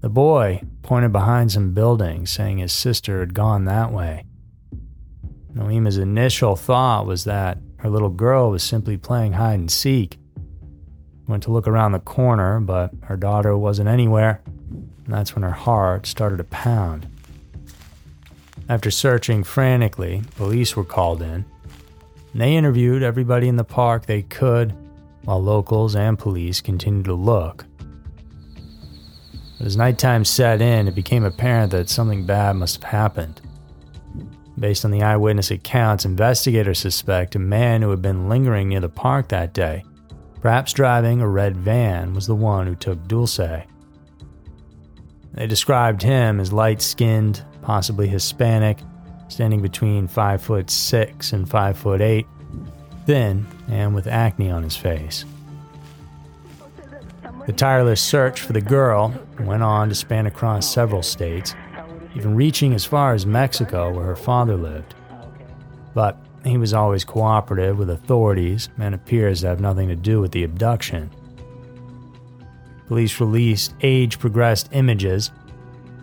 The 0.00 0.08
boy 0.08 0.62
pointed 0.82 1.12
behind 1.12 1.52
some 1.52 1.74
buildings, 1.74 2.30
saying 2.30 2.58
his 2.58 2.72
sister 2.72 3.20
had 3.20 3.34
gone 3.34 3.64
that 3.64 3.92
way. 3.92 4.24
Noema's 5.54 5.98
initial 5.98 6.56
thought 6.56 7.06
was 7.06 7.24
that 7.24 7.58
her 7.78 7.90
little 7.90 8.08
girl 8.08 8.50
was 8.50 8.62
simply 8.62 8.96
playing 8.96 9.34
hide 9.34 9.58
and 9.58 9.70
seek. 9.70 10.18
Went 11.26 11.42
to 11.44 11.52
look 11.52 11.68
around 11.68 11.92
the 11.92 11.98
corner, 11.98 12.60
but 12.60 12.92
her 13.02 13.16
daughter 13.16 13.56
wasn't 13.56 13.88
anywhere, 13.88 14.40
and 14.46 15.14
that's 15.14 15.34
when 15.34 15.42
her 15.42 15.50
heart 15.50 16.06
started 16.06 16.38
to 16.38 16.44
pound. 16.44 17.06
After 18.68 18.90
searching 18.90 19.44
frantically, 19.44 20.22
police 20.36 20.76
were 20.76 20.84
called 20.84 21.20
in. 21.20 21.44
They 22.34 22.56
interviewed 22.56 23.02
everybody 23.02 23.48
in 23.48 23.56
the 23.56 23.64
park 23.64 24.06
they 24.06 24.22
could, 24.22 24.74
while 25.24 25.42
locals 25.42 25.94
and 25.94 26.18
police 26.18 26.60
continued 26.60 27.04
to 27.04 27.14
look. 27.14 27.66
But 29.58 29.66
as 29.66 29.76
nighttime 29.76 30.24
set 30.24 30.62
in, 30.62 30.88
it 30.88 30.94
became 30.94 31.24
apparent 31.24 31.72
that 31.72 31.90
something 31.90 32.24
bad 32.24 32.56
must 32.56 32.82
have 32.82 32.90
happened. 32.90 33.40
Based 34.62 34.84
on 34.84 34.92
the 34.92 35.02
eyewitness 35.02 35.50
accounts, 35.50 36.04
investigators 36.04 36.78
suspect 36.78 37.34
a 37.34 37.40
man 37.40 37.82
who 37.82 37.90
had 37.90 38.00
been 38.00 38.28
lingering 38.28 38.68
near 38.68 38.78
the 38.78 38.88
park 38.88 39.26
that 39.30 39.52
day, 39.52 39.82
perhaps 40.40 40.72
driving 40.72 41.20
a 41.20 41.26
red 41.26 41.56
van, 41.56 42.14
was 42.14 42.28
the 42.28 42.36
one 42.36 42.68
who 42.68 42.76
took 42.76 43.08
Dulce. 43.08 43.64
They 45.34 45.48
described 45.48 46.00
him 46.00 46.38
as 46.38 46.52
light 46.52 46.80
skinned, 46.80 47.42
possibly 47.62 48.06
Hispanic, 48.06 48.78
standing 49.26 49.62
between 49.62 50.06
5 50.06 50.40
foot 50.40 50.70
6 50.70 51.32
and 51.32 51.50
5 51.50 51.76
foot 51.76 52.00
8, 52.00 52.24
thin 53.04 53.44
and 53.66 53.96
with 53.96 54.06
acne 54.06 54.48
on 54.52 54.62
his 54.62 54.76
face. 54.76 55.24
The 57.46 57.52
tireless 57.52 58.00
search 58.00 58.42
for 58.42 58.52
the 58.52 58.60
girl 58.60 59.12
went 59.40 59.64
on 59.64 59.88
to 59.88 59.96
span 59.96 60.26
across 60.26 60.72
several 60.72 61.02
states, 61.02 61.56
even 62.14 62.34
reaching 62.34 62.74
as 62.74 62.84
far 62.84 63.14
as 63.14 63.26
Mexico 63.26 63.92
where 63.92 64.04
her 64.04 64.16
father 64.16 64.56
lived. 64.56 64.94
But 65.94 66.18
he 66.44 66.58
was 66.58 66.74
always 66.74 67.04
cooperative 67.04 67.78
with 67.78 67.90
authorities 67.90 68.68
and 68.78 68.94
appears 68.94 69.40
to 69.40 69.48
have 69.48 69.60
nothing 69.60 69.88
to 69.88 69.96
do 69.96 70.20
with 70.20 70.32
the 70.32 70.44
abduction. 70.44 71.10
Police 72.88 73.20
released 73.20 73.74
age 73.82 74.18
progressed 74.18 74.68
images. 74.72 75.30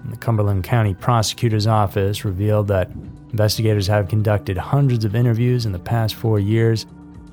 And 0.04 0.14
the 0.14 0.18
Cumberland 0.18 0.64
County 0.64 0.94
Prosecutor's 0.94 1.68
Office 1.68 2.24
revealed 2.24 2.68
that 2.70 2.90
investigators 3.32 3.86
have 3.88 4.08
conducted 4.08 4.58
hundreds 4.58 5.06
of 5.06 5.14
interviews 5.14 5.66
in 5.66 5.72
the 5.72 5.80
past 5.80 6.16
four 6.16 6.40
years 6.40 6.86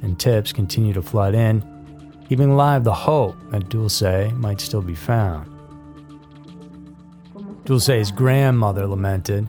and 0.02 0.18
tips 0.18 0.52
continue 0.52 0.92
to 0.92 1.00
flood 1.00 1.34
in, 1.34 1.62
keeping 2.28 2.50
alive 2.50 2.84
the 2.84 2.92
hope 2.92 3.36
that 3.50 3.68
Dulce 3.68 4.32
might 4.32 4.60
still 4.60 4.82
be 4.82 4.94
found. 4.94 5.55
Dulce's 7.66 8.10
grandmother 8.10 8.86
lamented, 8.86 9.48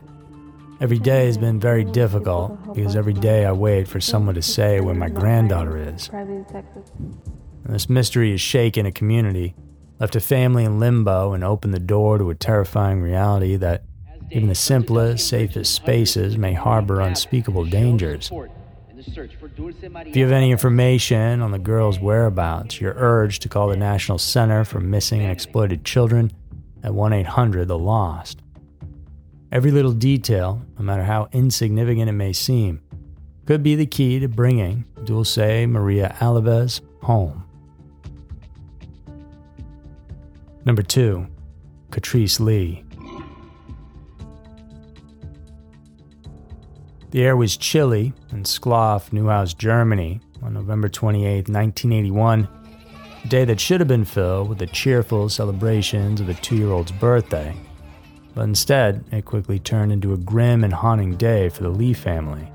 Every 0.80 1.00
day 1.00 1.26
has 1.26 1.36
been 1.36 1.58
very 1.58 1.82
difficult 1.82 2.72
because 2.72 2.94
every 2.94 3.12
day 3.12 3.44
I 3.44 3.50
wait 3.50 3.88
for 3.88 4.00
someone 4.00 4.36
to 4.36 4.42
say 4.42 4.80
where 4.80 4.94
my 4.94 5.08
granddaughter 5.08 5.76
is. 5.76 6.08
And 6.12 7.16
this 7.64 7.88
mystery 7.88 8.30
has 8.30 8.40
shaken 8.40 8.86
a 8.86 8.92
community, 8.92 9.56
left 9.98 10.14
a 10.14 10.20
family 10.20 10.64
in 10.64 10.78
limbo, 10.78 11.32
and 11.32 11.42
opened 11.42 11.74
the 11.74 11.80
door 11.80 12.16
to 12.18 12.30
a 12.30 12.34
terrifying 12.36 13.02
reality 13.02 13.56
that 13.56 13.82
even 14.30 14.48
the 14.48 14.54
simplest, 14.54 15.26
safest 15.26 15.74
spaces 15.74 16.38
may 16.38 16.52
harbor 16.52 17.00
unspeakable 17.00 17.64
dangers. 17.64 18.30
If 18.96 20.16
you 20.16 20.22
have 20.22 20.32
any 20.32 20.52
information 20.52 21.42
on 21.42 21.50
the 21.50 21.58
girl's 21.58 21.98
whereabouts, 21.98 22.80
you're 22.80 22.94
urged 22.96 23.42
to 23.42 23.48
call 23.48 23.68
the 23.68 23.76
National 23.76 24.18
Center 24.18 24.64
for 24.64 24.78
Missing 24.78 25.22
and 25.22 25.32
Exploited 25.32 25.84
Children 25.84 26.30
at 26.82 26.94
1 26.94 27.12
800 27.12 27.68
The 27.68 27.78
Lost. 27.78 28.42
Every 29.50 29.70
little 29.70 29.92
detail, 29.92 30.62
no 30.78 30.84
matter 30.84 31.04
how 31.04 31.28
insignificant 31.32 32.08
it 32.08 32.12
may 32.12 32.32
seem, 32.32 32.82
could 33.46 33.62
be 33.62 33.74
the 33.74 33.86
key 33.86 34.18
to 34.18 34.28
bringing 34.28 34.84
Dulce 35.04 35.38
Maria 35.38 36.14
Alavez 36.20 36.80
home. 37.02 37.44
Number 40.64 40.82
2. 40.82 41.26
Catrice 41.90 42.40
Lee. 42.40 42.84
The 47.10 47.24
air 47.24 47.38
was 47.38 47.56
chilly 47.56 48.12
in 48.32 48.42
Schloss, 48.44 49.08
Neuhaus, 49.08 49.56
Germany 49.56 50.20
on 50.42 50.52
November 50.52 50.90
28, 50.90 51.48
1981, 51.48 52.46
a 53.24 53.28
day 53.28 53.44
that 53.44 53.60
should 53.60 53.80
have 53.80 53.88
been 53.88 54.04
filled 54.04 54.48
with 54.48 54.58
the 54.58 54.66
cheerful 54.66 55.28
celebrations 55.28 56.20
of 56.20 56.28
a 56.28 56.34
two 56.34 56.56
year 56.56 56.70
old's 56.70 56.92
birthday 56.92 57.54
but 58.38 58.44
instead, 58.44 59.04
it 59.10 59.24
quickly 59.24 59.58
turned 59.58 59.90
into 59.90 60.12
a 60.12 60.16
grim 60.16 60.62
and 60.62 60.72
haunting 60.72 61.16
day 61.16 61.48
for 61.48 61.64
the 61.64 61.70
Lee 61.70 61.92
family. 61.92 62.48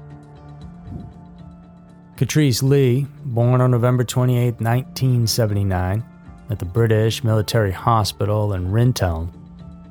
Catrice 2.15 2.63
Lee, 2.63 3.05
born 3.25 3.59
on 3.59 3.71
November 3.71 4.05
28, 4.05 4.61
1979, 4.61 6.01
at 6.49 6.59
the 6.59 6.63
British 6.63 7.21
Military 7.25 7.73
Hospital 7.73 8.53
in 8.53 8.71
Rinteln, 8.71 9.27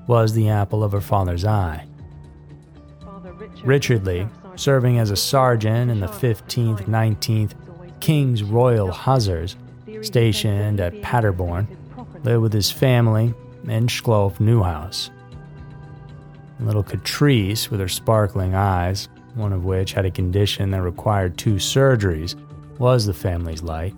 was 0.07 0.33
the 0.33 0.49
apple 0.49 0.83
of 0.83 0.93
her 0.93 1.03
father's 1.03 1.45
eye. 1.45 1.87
Richard 3.63 4.07
Lee, 4.07 4.27
serving 4.57 4.99
as 4.99 5.11
a 5.11 5.17
sergeant 5.17 5.91
in 5.91 6.01
the 6.01 6.07
15th 6.07 6.85
19th 6.85 7.53
King's 8.01 8.43
Royal 8.43 8.91
Hussars, 8.91 9.57
stationed 10.03 10.81
at 10.81 11.01
Paderborn, 11.03 11.67
lived 12.25 12.43
with 12.43 12.53
his 12.53 12.71
family 12.71 13.35
in 13.69 13.87
Schloss 13.87 14.39
Neuhaus. 14.39 15.11
Little 16.61 16.85
Catrice, 16.85 17.71
with 17.71 17.81
her 17.81 17.89
sparkling 17.89 18.55
eyes, 18.55 19.09
one 19.35 19.53
of 19.53 19.65
which 19.65 19.93
had 19.93 20.05
a 20.05 20.11
condition 20.11 20.71
that 20.71 20.83
required 20.83 21.37
two 21.37 21.55
surgeries, 21.55 22.37
was 22.79 23.07
the 23.07 23.15
family's 23.15 23.63
light. 23.63 23.95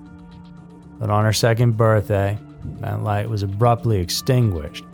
But 0.98 1.10
on 1.10 1.24
her 1.24 1.32
second 1.32 1.76
birthday, 1.76 2.38
that 2.80 3.02
light 3.02 3.28
was 3.28 3.42
abruptly 3.42 3.98
extinguished 3.98 4.84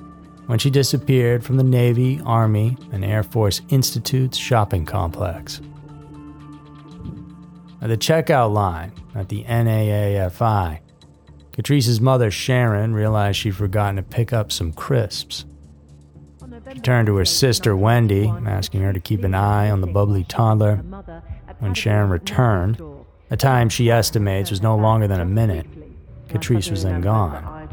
when 0.47 0.59
she 0.59 0.71
disappeared 0.71 1.45
from 1.45 1.57
the 1.57 1.63
Navy, 1.63 2.21
Army, 2.25 2.77
and 2.91 3.05
Air 3.05 3.23
Force 3.23 3.61
Institute's 3.69 4.37
shopping 4.37 4.85
complex. 4.85 5.61
At 7.81 7.89
the 7.89 7.97
checkout 7.97 8.53
line 8.53 8.93
at 9.15 9.29
the 9.29 9.45
NAAFI, 9.45 10.81
Catrice's 11.61 12.01
mother, 12.01 12.31
Sharon, 12.31 12.95
realized 12.95 13.39
she'd 13.39 13.55
forgotten 13.55 13.97
to 13.97 14.03
pick 14.03 14.33
up 14.33 14.51
some 14.51 14.73
crisps. 14.73 15.45
She 16.73 16.81
turned 16.81 17.07
to 17.09 17.17
her 17.17 17.27
sister 17.27 17.77
Wendy, 17.77 18.29
asking 18.47 18.81
her 18.81 18.95
to 18.95 19.01
keep 19.01 19.25
an 19.25 19.35
eye 19.35 19.69
on 19.69 19.83
the 19.83 19.87
bubbly 19.87 20.25
toddler. 20.25 20.77
When 21.59 21.75
Sharon 21.75 22.09
returned, 22.09 22.81
a 23.31 23.37
time 23.37 23.69
she 23.69 23.91
estimates 23.91 24.49
was 24.49 24.63
no 24.63 24.75
longer 24.75 25.07
than 25.07 25.21
a 25.21 25.27
minute, 25.27 25.67
Catrice 26.29 26.71
was 26.71 26.83
then 26.83 27.03
gone. 27.03 27.69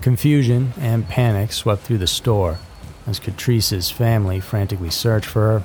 Confusion 0.00 0.72
and 0.80 1.08
panic 1.08 1.52
swept 1.52 1.82
through 1.82 1.98
the 1.98 2.08
store 2.08 2.58
as 3.06 3.20
Catrice's 3.20 3.88
family 3.88 4.40
frantically 4.40 4.90
searched 4.90 5.28
for 5.28 5.42
her, 5.42 5.62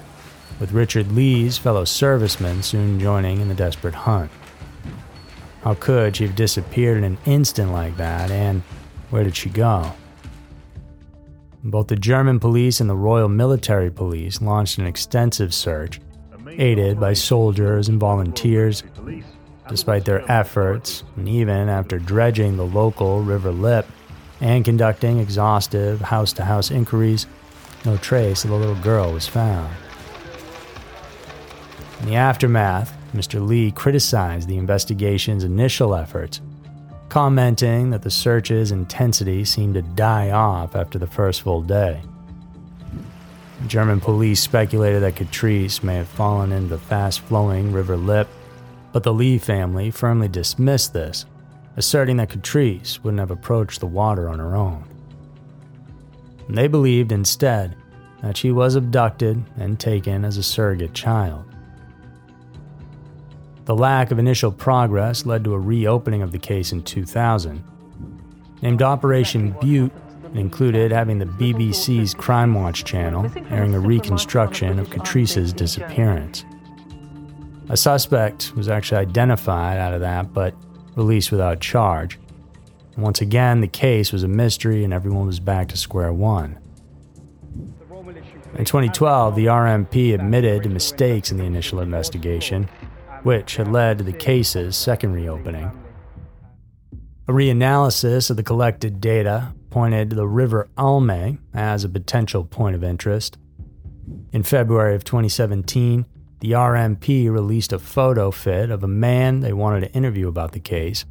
with 0.60 0.74
Richard 0.74 1.12
Lee's 1.12 1.58
fellow 1.58 1.86
servicemen 1.86 2.62
soon 2.62 3.00
joining 3.00 3.42
in 3.42 3.48
the 3.48 3.56
desperate 3.56 3.96
hunt. 3.96 4.30
How 5.66 5.74
could 5.74 6.16
she 6.16 6.28
have 6.28 6.36
disappeared 6.36 7.00
in 7.00 7.04
an 7.04 7.18
instant 7.26 7.72
like 7.72 7.98
that, 7.98 8.30
and 8.30 8.62
where 9.10 9.24
did 9.24 9.36
she 9.36 9.50
go? 9.50 9.94
Both 11.64 11.88
the 11.88 11.96
German 11.96 12.40
police 12.40 12.80
and 12.80 12.88
the 12.88 12.96
Royal 12.96 13.28
Military 13.28 13.90
Police 13.90 14.44
launched 14.44 14.78
an 14.78 14.86
extensive 14.86 15.56
search, 15.56 16.00
aided 16.48 17.00
by 17.00 17.14
soldiers 17.14 17.90
and 17.90 18.00
volunteers. 18.00 18.84
Despite 19.68 20.06
their 20.06 20.32
efforts, 20.32 21.04
and 21.18 21.28
even 21.28 21.68
after 21.68 21.98
dredging 21.98 22.58
the 22.58 22.68
local 22.68 23.22
River 23.22 23.52
Lippe 23.52 23.88
and 24.42 24.64
conducting 24.64 25.18
exhaustive 25.18 26.00
house 26.00 26.32
to 26.34 26.46
house 26.46 26.70
inquiries, 26.70 27.26
no 27.86 27.98
trace 27.98 28.44
of 28.44 28.52
the 28.52 28.56
little 28.56 28.76
girl 28.76 29.12
was 29.12 29.28
found. 29.28 29.74
In 32.02 32.06
the 32.06 32.16
aftermath, 32.18 32.96
Mr. 33.16 33.46
Lee 33.46 33.72
criticized 33.72 34.48
the 34.48 34.58
investigation's 34.58 35.44
initial 35.44 35.96
efforts 35.96 36.42
commenting 37.10 37.92
that 37.92 38.02
the 38.02 38.12
search's 38.12 38.72
intensity 38.72 39.46
seemed 39.46 39.76
to 39.76 39.82
die 39.82 40.32
off 40.32 40.76
after 40.76 41.00
the 41.00 41.08
first 41.08 41.44
full 41.44 41.62
day. 41.62 42.02
German 43.68 44.02
police 44.02 44.42
speculated 44.42 45.02
that 45.02 45.16
Catrice 45.16 45.82
may 45.82 45.96
have 45.96 46.08
fallen 46.08 46.52
into 46.52 46.68
the 46.68 46.78
fast 46.78 47.22
flowing 47.22 47.72
River 47.72 47.96
Lippe, 47.96 48.28
but 48.92 49.04
the 49.04 49.14
Lee 49.14 49.38
family 49.38 49.92
firmly 49.92 50.28
dismissed 50.28 50.94
this, 50.94 51.26
asserting 51.78 52.18
that 52.18 52.30
Catrice 52.30 53.02
wouldn't 53.02 53.20
have 53.20 53.32
approached 53.32 53.80
the 53.80 53.88
water 53.88 54.28
on 54.28 54.40
her 54.40 54.56
own. 54.56 54.84
They 56.50 56.68
believed 56.68 57.12
instead 57.12 57.76
that 58.22 58.38
she 58.38 58.52
was 58.52 58.76
abducted 58.76 59.42
and 59.58 59.80
taken 59.80 60.26
as 60.26 60.38
a 60.38 60.44
surrogate 60.44 60.94
child. 60.94 61.46
The 63.66 63.76
lack 63.76 64.12
of 64.12 64.20
initial 64.20 64.52
progress 64.52 65.26
led 65.26 65.44
to 65.44 65.54
a 65.56 65.60
reopening 65.60 66.22
of 66.22 66.32
the 66.32 66.38
case 66.38 66.72
in 66.72 66.84
2000. 66.84 67.64
Named 68.62 68.82
Operation 68.84 69.56
Bute, 69.60 69.92
it 70.34 70.38
included 70.38 70.92
having 70.92 71.18
the 71.18 71.26
BBC's 71.26 72.14
Crime 72.14 72.54
Watch 72.54 72.86
channel 72.86 73.32
airing 73.50 73.74
a 73.74 73.80
reconstruction 73.80 74.78
of 74.78 74.92
Catrice's 74.92 75.52
disappearance. 75.52 76.46
A 77.70 77.76
suspect 77.76 78.56
was 78.56 78.70
actually 78.70 79.00
identified 79.00 79.80
out 79.80 79.94
of 79.94 80.02
that, 80.02 80.32
but 80.32 80.54
released 80.96 81.32
without 81.32 81.60
charge. 81.60 82.20
once 82.98 83.20
again, 83.20 83.62
the 83.62 83.68
case 83.68 84.14
was 84.14 84.24
a 84.24 84.28
mystery 84.28 84.84
and 84.84 84.94
everyone 84.94 85.26
was 85.26 85.40
back 85.40 85.68
to 85.70 85.78
square 85.78 86.14
one. 86.14 86.60
In 88.58 88.64
2012, 88.64 89.36
the 89.36 89.48
RMP 89.48 90.14
admitted 90.14 90.64
to 90.64 90.70
mistakes 90.70 91.32
in 91.32 91.38
the 91.38 91.44
initial 91.44 91.82
investigation 91.82 92.70
which 93.26 93.56
had 93.56 93.68
led 93.68 93.98
to 93.98 94.04
the 94.04 94.14
case's 94.14 94.78
second 94.78 95.12
reopening. 95.12 95.72
A 97.28 97.32
reanalysis 97.32 98.30
of 98.30 98.38
the 98.38 98.44
collected 98.44 99.02
data 99.02 99.52
pointed 99.72 100.12
to 100.12 100.16
the 100.16 100.28
River 100.28 100.70
Alme 100.78 101.40
as 101.52 101.84
a 101.84 101.90
potential 101.90 102.46
point 102.46 102.76
of 102.76 102.84
interest. 102.84 103.40
In 104.32 104.44
February 104.44 104.94
of 104.94 105.04
2017, 105.04 106.06
the 106.40 106.52
RMP 106.52 107.32
released 107.32 107.74
a 107.74 107.80
photo 107.80 108.30
fit 108.30 108.70
of 108.70 108.84
a 108.84 108.88
man 108.88 109.40
they 109.40 109.54
wanted 109.54 109.80
to 109.80 109.94
interview 109.94 110.28
about 110.28 110.52
the 110.52 110.60
case. 110.60 111.04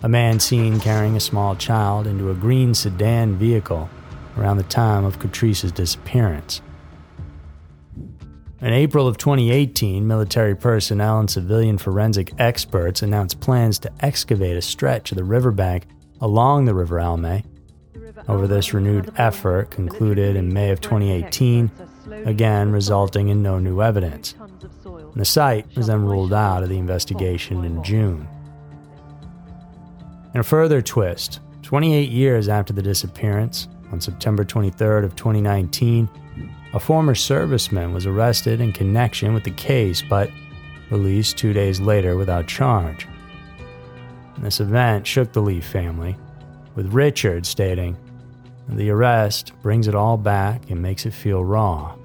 A 0.00 0.08
man 0.08 0.40
seen 0.40 0.80
carrying 0.80 1.14
a 1.14 1.20
small 1.20 1.54
child 1.54 2.08
into 2.08 2.28
a 2.28 2.34
green 2.34 2.74
sedan 2.74 3.36
vehicle 3.36 3.88
around 4.36 4.56
the 4.56 4.64
time 4.64 5.04
of 5.04 5.20
Catrice's 5.20 5.70
disappearance. 5.70 6.60
In 8.66 8.72
April 8.72 9.06
of 9.06 9.16
2018, 9.16 10.04
military 10.04 10.56
personnel 10.56 11.20
and 11.20 11.30
civilian 11.30 11.78
forensic 11.78 12.32
experts 12.40 13.00
announced 13.00 13.38
plans 13.38 13.78
to 13.78 13.92
excavate 14.00 14.56
a 14.56 14.60
stretch 14.60 15.12
of 15.12 15.16
the 15.16 15.22
riverbank 15.22 15.86
along 16.20 16.64
the 16.64 16.74
River 16.74 16.98
Alme. 16.98 17.44
Over 18.26 18.48
this 18.48 18.74
renewed 18.74 19.12
effort 19.18 19.70
concluded 19.70 20.34
in 20.34 20.52
May 20.52 20.72
of 20.72 20.80
2018, 20.80 21.70
again 22.24 22.72
resulting 22.72 23.28
in 23.28 23.40
no 23.40 23.60
new 23.60 23.82
evidence. 23.82 24.34
And 24.84 25.14
the 25.14 25.24
site 25.24 25.72
was 25.76 25.86
then 25.86 26.04
ruled 26.04 26.32
out 26.32 26.64
of 26.64 26.68
the 26.68 26.78
investigation 26.78 27.64
in 27.64 27.84
June. 27.84 28.26
In 30.34 30.40
a 30.40 30.42
further 30.42 30.82
twist, 30.82 31.38
28 31.62 32.10
years 32.10 32.48
after 32.48 32.72
the 32.72 32.82
disappearance, 32.82 33.68
on 33.92 34.00
September 34.00 34.44
23rd 34.44 35.04
of 35.04 35.14
2019, 35.14 36.08
a 36.76 36.78
former 36.78 37.14
serviceman 37.14 37.94
was 37.94 38.04
arrested 38.04 38.60
in 38.60 38.70
connection 38.70 39.32
with 39.32 39.44
the 39.44 39.50
case, 39.50 40.02
but 40.02 40.30
released 40.90 41.38
two 41.38 41.54
days 41.54 41.80
later 41.80 42.16
without 42.18 42.46
charge. 42.46 43.08
This 44.40 44.60
event 44.60 45.06
shook 45.06 45.32
the 45.32 45.40
Lee 45.40 45.62
family, 45.62 46.18
with 46.74 46.92
Richard 46.92 47.46
stating, 47.46 47.96
The 48.68 48.90
arrest 48.90 49.54
brings 49.62 49.88
it 49.88 49.94
all 49.94 50.18
back 50.18 50.68
and 50.68 50.82
makes 50.82 51.06
it 51.06 51.14
feel 51.14 51.42
raw. 51.42 51.96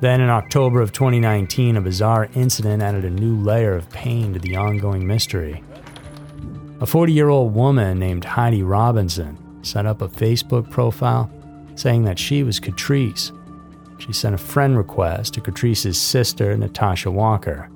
Then, 0.00 0.22
in 0.22 0.30
October 0.30 0.80
of 0.80 0.92
2019, 0.92 1.76
a 1.76 1.82
bizarre 1.82 2.30
incident 2.34 2.82
added 2.82 3.04
a 3.04 3.10
new 3.10 3.36
layer 3.36 3.74
of 3.74 3.90
pain 3.90 4.32
to 4.32 4.38
the 4.38 4.56
ongoing 4.56 5.06
mystery. 5.06 5.62
A 6.80 6.86
40 6.86 7.12
year 7.12 7.28
old 7.28 7.54
woman 7.54 7.98
named 7.98 8.24
Heidi 8.24 8.62
Robinson 8.62 9.36
set 9.62 9.84
up 9.84 10.00
a 10.00 10.08
Facebook 10.08 10.70
profile 10.70 11.30
saying 11.80 12.04
that 12.04 12.18
she 12.18 12.42
was 12.42 12.60
Catrice. 12.60 13.32
She 13.98 14.12
sent 14.12 14.34
a 14.34 14.38
friend 14.38 14.76
request 14.76 15.34
to 15.34 15.40
Catrice's 15.40 16.00
sister, 16.00 16.56
Natasha 16.56 17.10
Walker. 17.10 17.70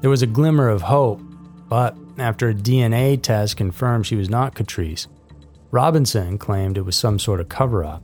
There 0.00 0.10
was 0.10 0.22
a 0.22 0.26
glimmer 0.26 0.68
of 0.68 0.82
hope, 0.82 1.20
but 1.68 1.96
after 2.18 2.48
a 2.48 2.54
DNA 2.54 3.22
test 3.22 3.56
confirmed 3.56 4.06
she 4.06 4.16
was 4.16 4.28
not 4.28 4.54
Catrice, 4.54 5.06
Robinson 5.70 6.38
claimed 6.38 6.76
it 6.76 6.82
was 6.82 6.96
some 6.96 7.18
sort 7.18 7.40
of 7.40 7.48
cover 7.48 7.84
up. 7.84 8.02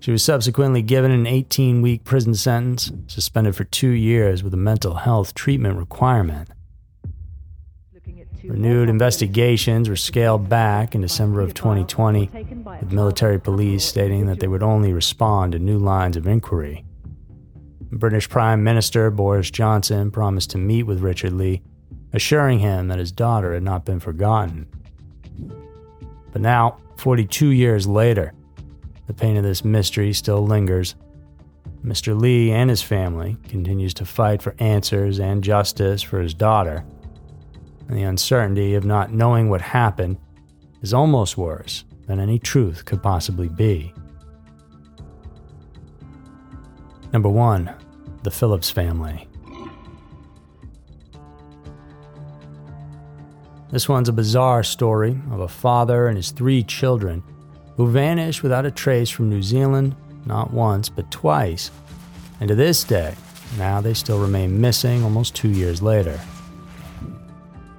She 0.00 0.10
was 0.10 0.22
subsequently 0.22 0.82
given 0.82 1.10
an 1.10 1.26
18 1.26 1.80
week 1.80 2.04
prison 2.04 2.34
sentence, 2.34 2.90
suspended 3.06 3.54
for 3.54 3.64
two 3.64 3.90
years 3.90 4.42
with 4.42 4.52
a 4.52 4.58
mental 4.58 4.94
health 4.94 5.34
treatment 5.34 5.78
requirement. 5.78 6.50
Renewed 8.46 8.90
investigations 8.90 9.88
were 9.88 9.96
scaled 9.96 10.48
back 10.48 10.94
in 10.94 11.00
December 11.00 11.40
of 11.40 11.54
2020, 11.54 12.30
with 12.80 12.92
military 12.92 13.40
police 13.40 13.84
stating 13.84 14.26
that 14.26 14.40
they 14.40 14.48
would 14.48 14.62
only 14.62 14.92
respond 14.92 15.52
to 15.52 15.58
new 15.58 15.78
lines 15.78 16.16
of 16.16 16.26
inquiry. 16.26 16.84
British 17.90 18.28
Prime 18.28 18.62
Minister 18.62 19.10
Boris 19.10 19.50
Johnson 19.50 20.10
promised 20.10 20.50
to 20.50 20.58
meet 20.58 20.82
with 20.82 21.00
Richard 21.00 21.32
Lee, 21.32 21.62
assuring 22.12 22.58
him 22.58 22.88
that 22.88 22.98
his 22.98 23.12
daughter 23.12 23.54
had 23.54 23.62
not 23.62 23.86
been 23.86 24.00
forgotten. 24.00 24.66
But 26.32 26.42
now, 26.42 26.78
42 26.96 27.48
years 27.48 27.86
later, 27.86 28.34
the 29.06 29.14
pain 29.14 29.36
of 29.36 29.42
this 29.42 29.64
mystery 29.64 30.12
still 30.12 30.44
lingers. 30.44 30.96
Mr. 31.84 32.18
Lee 32.18 32.50
and 32.50 32.68
his 32.68 32.82
family 32.82 33.36
continues 33.48 33.94
to 33.94 34.04
fight 34.04 34.42
for 34.42 34.54
answers 34.58 35.18
and 35.18 35.44
justice 35.44 36.02
for 36.02 36.20
his 36.20 36.34
daughter 36.34 36.84
and 37.88 37.96
the 37.96 38.02
uncertainty 38.02 38.74
of 38.74 38.84
not 38.84 39.12
knowing 39.12 39.48
what 39.48 39.60
happened 39.60 40.16
is 40.82 40.94
almost 40.94 41.36
worse 41.36 41.84
than 42.06 42.20
any 42.20 42.38
truth 42.38 42.84
could 42.84 43.02
possibly 43.02 43.48
be. 43.48 43.92
Number 47.12 47.28
one, 47.28 47.72
the 48.22 48.30
Phillips 48.30 48.70
family. 48.70 49.28
This 53.70 53.88
one's 53.88 54.08
a 54.08 54.12
bizarre 54.12 54.62
story 54.62 55.18
of 55.30 55.40
a 55.40 55.48
father 55.48 56.06
and 56.06 56.16
his 56.16 56.30
three 56.30 56.62
children 56.62 57.22
who 57.76 57.88
vanished 57.88 58.42
without 58.42 58.66
a 58.66 58.70
trace 58.70 59.10
from 59.10 59.28
New 59.28 59.42
Zealand 59.42 59.96
not 60.26 60.52
once 60.52 60.88
but 60.88 61.10
twice, 61.10 61.70
and 62.40 62.48
to 62.48 62.54
this 62.54 62.84
day, 62.84 63.14
now 63.58 63.80
they 63.80 63.94
still 63.94 64.18
remain 64.18 64.60
missing 64.60 65.02
almost 65.02 65.34
two 65.34 65.50
years 65.50 65.82
later. 65.82 66.20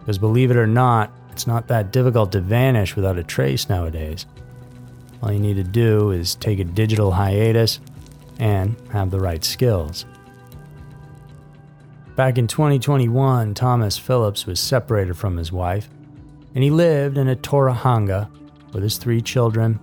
Because 0.06 0.20
believe 0.20 0.52
it 0.52 0.58
or 0.58 0.68
not, 0.68 1.12
it's 1.32 1.48
not 1.48 1.68
that 1.68 1.92
difficult 1.92 2.32
to 2.34 2.42
vanish 2.42 2.96
without 2.96 3.18
a 3.18 3.24
trace 3.24 3.68
nowadays. 3.68 4.28
All 5.24 5.32
you 5.32 5.40
need 5.40 5.56
to 5.56 5.64
do 5.64 6.12
is 6.12 6.36
take 6.36 6.60
a 6.60 6.64
digital 6.64 7.12
hiatus 7.12 7.80
and 8.38 8.76
have 8.92 9.10
the 9.10 9.20
right 9.20 9.44
skills. 9.44 10.06
Back 12.16 12.38
in 12.38 12.46
2021, 12.46 13.56
Thomas 13.56 13.98
Phillips 13.98 14.46
was 14.46 14.60
separated 14.60 15.18
from 15.18 15.38
his 15.38 15.52
wife, 15.52 15.90
and 16.54 16.64
he 16.64 16.70
lived 16.70 17.18
in 17.18 17.28
a 17.28 17.36
Tauranga 17.36 18.30
with 18.74 18.84
his 18.84 18.98
three 18.98 19.22
children 19.22 19.80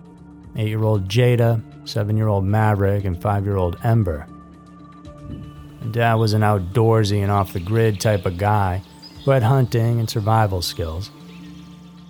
eight 0.57 0.69
year 0.69 0.85
old 0.85 1.09
Jada, 1.09 1.61
seven 1.85 2.17
year 2.17 2.29
old 2.29 2.45
Maverick, 2.45 3.05
and 3.05 3.21
five 3.21 3.45
year 3.45 3.57
old 3.57 3.77
Ember. 3.83 4.29
Dad 5.91 6.15
was 6.15 6.33
an 6.33 6.43
outdoorsy 6.43 7.21
and 7.21 7.33
off 7.33 7.53
the 7.53 7.61
grid 7.61 8.01
type 8.01 8.25
of 8.25 8.39
guy 8.39 8.83
who 9.25 9.31
had 9.31 9.43
hunting 9.43 10.01
and 10.01 10.11
survival 10.11 10.63
skills. 10.63 11.11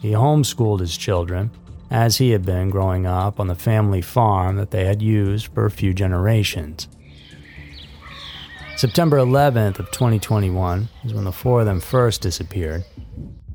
He 0.01 0.12
homeschooled 0.12 0.81
his 0.81 0.96
children, 0.96 1.51
as 1.90 2.16
he 2.16 2.31
had 2.31 2.44
been 2.44 2.70
growing 2.70 3.07
up 3.07 3.38
on 3.38 3.48
the 3.48 3.55
family 3.55 4.01
farm 4.01 4.57
that 4.57 4.70
they 4.70 4.87
had 4.87 5.03
used 5.03 5.53
for 5.53 5.66
a 5.66 5.70
few 5.70 5.92
generations. 5.92 6.88
September 8.77 9.18
11th 9.18 9.79
of 9.79 9.90
2021 9.90 10.88
is 11.05 11.12
when 11.12 11.25
the 11.25 11.33
four 11.33 11.61
of 11.61 11.66
them 11.66 11.81
first 11.81 12.22
disappeared. 12.22 12.85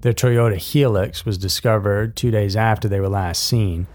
Their 0.01 0.13
Toyota 0.13 0.55
Hilux 0.55 1.25
was 1.25 1.39
discovered 1.39 2.15
two 2.15 2.29
days 2.29 2.55
after 2.55 2.87
they 2.87 2.99
were 2.99 3.09
last 3.09 3.43
seen, 3.43 3.87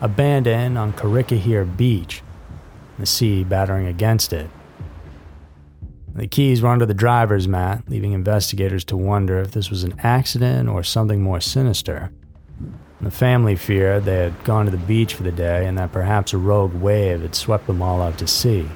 abandoned 0.00 0.78
on 0.78 0.94
Kiritehere 0.94 1.76
Beach, 1.76 2.22
the 2.98 3.04
sea 3.06 3.44
battering 3.44 3.86
against 3.86 4.32
it. 4.32 4.48
The 6.14 6.26
keys 6.26 6.60
were 6.60 6.68
under 6.68 6.86
the 6.86 6.94
driver's 6.94 7.46
mat, 7.46 7.84
leaving 7.88 8.12
investigators 8.12 8.84
to 8.86 8.96
wonder 8.96 9.38
if 9.38 9.52
this 9.52 9.70
was 9.70 9.84
an 9.84 9.94
accident 10.02 10.68
or 10.68 10.82
something 10.82 11.22
more 11.22 11.40
sinister. 11.40 12.10
The 13.00 13.10
family 13.10 13.56
feared 13.56 14.04
they 14.04 14.24
had 14.24 14.44
gone 14.44 14.66
to 14.66 14.70
the 14.70 14.76
beach 14.76 15.14
for 15.14 15.22
the 15.22 15.32
day 15.32 15.66
and 15.66 15.78
that 15.78 15.92
perhaps 15.92 16.32
a 16.32 16.38
rogue 16.38 16.74
wave 16.74 17.22
had 17.22 17.34
swept 17.34 17.66
them 17.66 17.80
all 17.80 18.02
out 18.02 18.18
to 18.18 18.26
sea. 18.26 18.68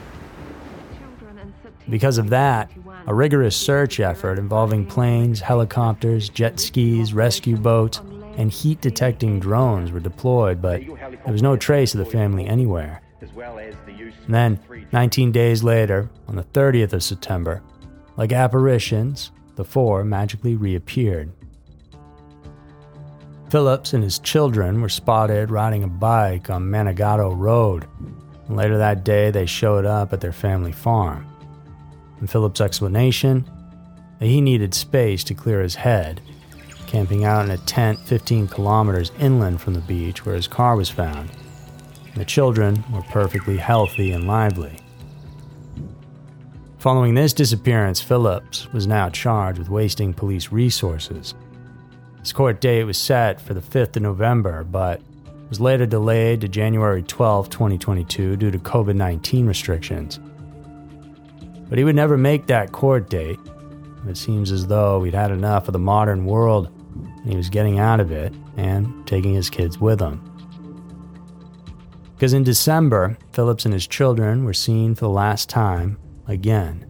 Because 1.90 2.16
of 2.16 2.30
that, 2.30 2.70
a 3.06 3.12
rigorous 3.12 3.54
search 3.54 4.00
effort 4.00 4.38
involving 4.38 4.86
planes, 4.86 5.40
helicopters, 5.40 6.30
jet 6.30 6.58
skis, 6.58 7.12
rescue 7.12 7.58
boats, 7.58 8.00
and 8.38 8.50
heat 8.50 8.80
detecting 8.80 9.38
drones 9.38 9.92
were 9.92 10.00
deployed, 10.00 10.62
but 10.62 10.80
there 10.86 11.32
was 11.32 11.42
no 11.42 11.56
trace 11.56 11.94
of 11.94 11.98
the 11.98 12.10
family 12.10 12.46
anywhere. 12.46 13.02
And 14.26 14.34
then, 14.34 14.60
19 14.92 15.32
days 15.32 15.62
later, 15.62 16.10
on 16.28 16.36
the 16.36 16.44
30th 16.44 16.92
of 16.92 17.02
September, 17.02 17.62
like 18.16 18.32
apparitions, 18.32 19.30
the 19.56 19.64
four 19.64 20.04
magically 20.04 20.56
reappeared. 20.56 21.32
Phillips 23.50 23.92
and 23.92 24.02
his 24.02 24.18
children 24.18 24.80
were 24.80 24.88
spotted 24.88 25.50
riding 25.50 25.84
a 25.84 25.88
bike 25.88 26.50
on 26.50 26.64
Manigato 26.64 27.32
Road. 27.36 27.86
And 28.48 28.56
later 28.56 28.78
that 28.78 29.04
day, 29.04 29.30
they 29.30 29.46
showed 29.46 29.84
up 29.84 30.12
at 30.12 30.20
their 30.20 30.32
family 30.32 30.72
farm. 30.72 31.26
And 32.18 32.28
Phillips' 32.28 32.60
explanation? 32.60 33.48
That 34.18 34.26
he 34.26 34.40
needed 34.40 34.74
space 34.74 35.22
to 35.24 35.34
clear 35.34 35.60
his 35.60 35.74
head, 35.74 36.20
camping 36.86 37.24
out 37.24 37.44
in 37.44 37.50
a 37.50 37.58
tent 37.58 38.00
15 38.00 38.48
kilometers 38.48 39.12
inland 39.18 39.60
from 39.60 39.74
the 39.74 39.80
beach 39.80 40.24
where 40.24 40.34
his 40.34 40.48
car 40.48 40.76
was 40.76 40.90
found. 40.90 41.30
The 42.14 42.24
children 42.24 42.84
were 42.92 43.02
perfectly 43.02 43.56
healthy 43.56 44.12
and 44.12 44.26
lively. 44.26 44.78
Following 46.78 47.14
this 47.14 47.32
disappearance, 47.32 48.00
Phillips 48.00 48.72
was 48.72 48.86
now 48.86 49.08
charged 49.08 49.58
with 49.58 49.70
wasting 49.70 50.12
police 50.12 50.52
resources. 50.52 51.34
His 52.20 52.32
court 52.32 52.60
date 52.60 52.84
was 52.84 52.98
set 52.98 53.40
for 53.40 53.54
the 53.54 53.60
5th 53.60 53.96
of 53.96 54.02
November, 54.02 54.64
but 54.64 55.00
was 55.48 55.60
later 55.60 55.86
delayed 55.86 56.40
to 56.42 56.48
January 56.48 57.02
12, 57.02 57.50
2022, 57.50 58.36
due 58.36 58.50
to 58.50 58.58
COVID 58.58 58.96
19 58.96 59.46
restrictions. 59.46 60.20
But 61.68 61.78
he 61.78 61.84
would 61.84 61.96
never 61.96 62.16
make 62.16 62.46
that 62.46 62.72
court 62.72 63.10
date. 63.10 63.38
It 64.08 64.16
seems 64.16 64.52
as 64.52 64.66
though 64.66 65.02
he'd 65.02 65.14
had 65.14 65.30
enough 65.30 65.68
of 65.68 65.72
the 65.72 65.78
modern 65.78 66.26
world 66.26 66.70
and 66.94 67.30
he 67.30 67.36
was 67.36 67.48
getting 67.48 67.78
out 67.78 68.00
of 68.00 68.12
it 68.12 68.32
and 68.56 69.06
taking 69.06 69.34
his 69.34 69.50
kids 69.50 69.80
with 69.80 70.00
him. 70.00 70.33
Because 72.14 72.32
in 72.32 72.44
December, 72.44 73.18
Phillips 73.32 73.64
and 73.64 73.74
his 73.74 73.86
children 73.86 74.44
were 74.44 74.54
seen 74.54 74.94
for 74.94 75.06
the 75.06 75.10
last 75.10 75.48
time 75.48 75.98
again. 76.26 76.86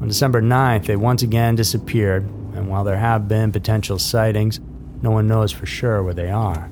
On 0.00 0.08
December 0.08 0.42
9th, 0.42 0.86
they 0.86 0.96
once 0.96 1.22
again 1.22 1.54
disappeared, 1.54 2.24
and 2.54 2.68
while 2.68 2.82
there 2.82 2.96
have 2.96 3.28
been 3.28 3.52
potential 3.52 3.98
sightings, 3.98 4.60
no 5.00 5.12
one 5.12 5.28
knows 5.28 5.52
for 5.52 5.64
sure 5.64 6.02
where 6.02 6.14
they 6.14 6.30
are. 6.30 6.70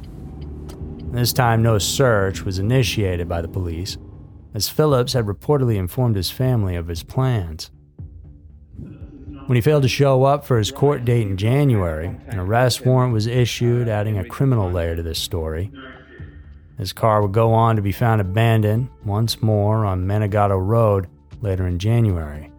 This 1.12 1.33
time, 1.33 1.62
no 1.62 1.79
search 1.79 2.42
was 2.42 2.59
initiated 2.59 3.29
by 3.29 3.40
the 3.40 3.48
police, 3.48 3.98
as 4.55 4.68
Phillips 4.68 5.12
had 5.12 5.26
reportedly 5.26 5.76
informed 5.76 6.16
his 6.16 6.31
family 6.31 6.74
of 6.74 6.88
his 6.88 7.03
plans. 7.03 7.70
When 9.46 9.57
he 9.57 9.61
failed 9.61 9.83
to 9.83 9.88
show 9.88 10.24
up 10.24 10.44
for 10.44 10.59
his 10.59 10.70
court 10.70 11.05
date 11.05 11.26
in 11.26 11.37
January, 11.37 12.16
an 12.29 12.38
arrest 12.38 12.87
warrant 12.87 13.12
was 13.12 13.26
issued, 13.26 13.88
adding 13.88 14.18
a 14.18 14.24
criminal 14.24 14.70
layer 14.70 14.94
to 14.94 15.03
this 15.03 15.18
story. 15.18 15.72
His 16.81 16.95
car 16.95 17.21
would 17.21 17.33
go 17.33 17.53
on 17.53 17.77
to 17.77 17.83
be 17.83 17.93
found 17.93 18.23
abandoned 18.23 18.88
once 19.05 19.43
more 19.43 19.85
on 19.85 20.07
Managato 20.07 20.59
Road 20.59 21.09
later 21.43 21.66
in 21.66 21.79
January. 21.79 22.51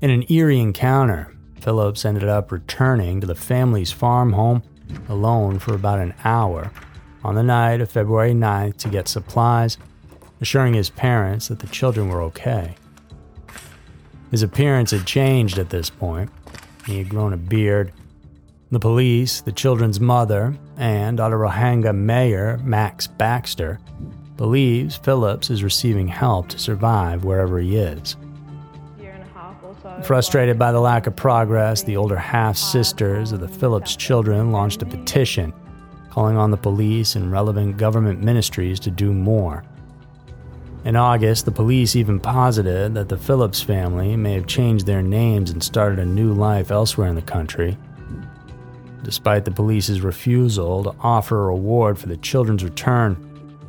In 0.00 0.10
an 0.10 0.24
eerie 0.28 0.58
encounter, 0.58 1.32
Phillips 1.60 2.04
ended 2.04 2.24
up 2.24 2.50
returning 2.50 3.20
to 3.20 3.26
the 3.28 3.36
family's 3.36 3.92
farm 3.92 4.32
home 4.32 4.64
alone 5.08 5.60
for 5.60 5.76
about 5.76 6.00
an 6.00 6.12
hour 6.24 6.72
on 7.22 7.36
the 7.36 7.42
night 7.44 7.80
of 7.80 7.88
February 7.88 8.32
9th 8.32 8.78
to 8.78 8.88
get 8.88 9.06
supplies 9.06 9.78
assuring 10.40 10.74
his 10.74 10.90
parents 10.90 11.46
that 11.46 11.60
the 11.60 11.68
children 11.68 12.08
were 12.08 12.22
okay. 12.22 12.74
His 14.32 14.42
appearance 14.42 14.90
had 14.90 15.06
changed 15.06 15.56
at 15.56 15.70
this 15.70 15.88
point. 15.88 16.30
He 16.84 16.98
had 16.98 17.10
grown 17.10 17.32
a 17.32 17.36
beard. 17.36 17.92
The 18.70 18.78
police, 18.78 19.40
the 19.40 19.52
children's 19.52 19.98
mother, 19.98 20.54
and 20.76 21.18
Otorohanga 21.18 21.94
Mayor 21.94 22.58
Max 22.62 23.06
Baxter 23.06 23.78
believes 24.36 24.96
Phillips 24.96 25.48
is 25.48 25.64
receiving 25.64 26.06
help 26.06 26.48
to 26.48 26.58
survive 26.58 27.24
wherever 27.24 27.58
he 27.58 27.76
is. 27.76 28.16
Frustrated 30.02 30.58
by 30.58 30.70
the 30.70 30.80
lack 30.80 31.06
of 31.06 31.16
progress, 31.16 31.82
the 31.82 31.96
older 31.96 32.16
half 32.16 32.58
sisters 32.58 33.32
of 33.32 33.40
the 33.40 33.48
Phillips 33.48 33.96
children 33.96 34.52
launched 34.52 34.82
a 34.82 34.86
petition 34.86 35.52
calling 36.10 36.36
on 36.36 36.50
the 36.50 36.56
police 36.56 37.16
and 37.16 37.32
relevant 37.32 37.78
government 37.78 38.22
ministries 38.22 38.78
to 38.80 38.90
do 38.90 39.14
more. 39.14 39.64
In 40.84 40.94
August, 40.94 41.46
the 41.46 41.52
police 41.52 41.96
even 41.96 42.20
posited 42.20 42.94
that 42.94 43.08
the 43.08 43.16
Phillips 43.16 43.62
family 43.62 44.14
may 44.14 44.34
have 44.34 44.46
changed 44.46 44.84
their 44.84 45.02
names 45.02 45.50
and 45.50 45.62
started 45.62 45.98
a 45.98 46.04
new 46.04 46.34
life 46.34 46.70
elsewhere 46.70 47.08
in 47.08 47.14
the 47.14 47.22
country. 47.22 47.78
Despite 49.02 49.44
the 49.44 49.50
police's 49.50 50.00
refusal 50.00 50.84
to 50.84 50.94
offer 51.00 51.42
a 51.42 51.46
reward 51.46 51.98
for 51.98 52.08
the 52.08 52.16
children's 52.16 52.64
return, 52.64 53.16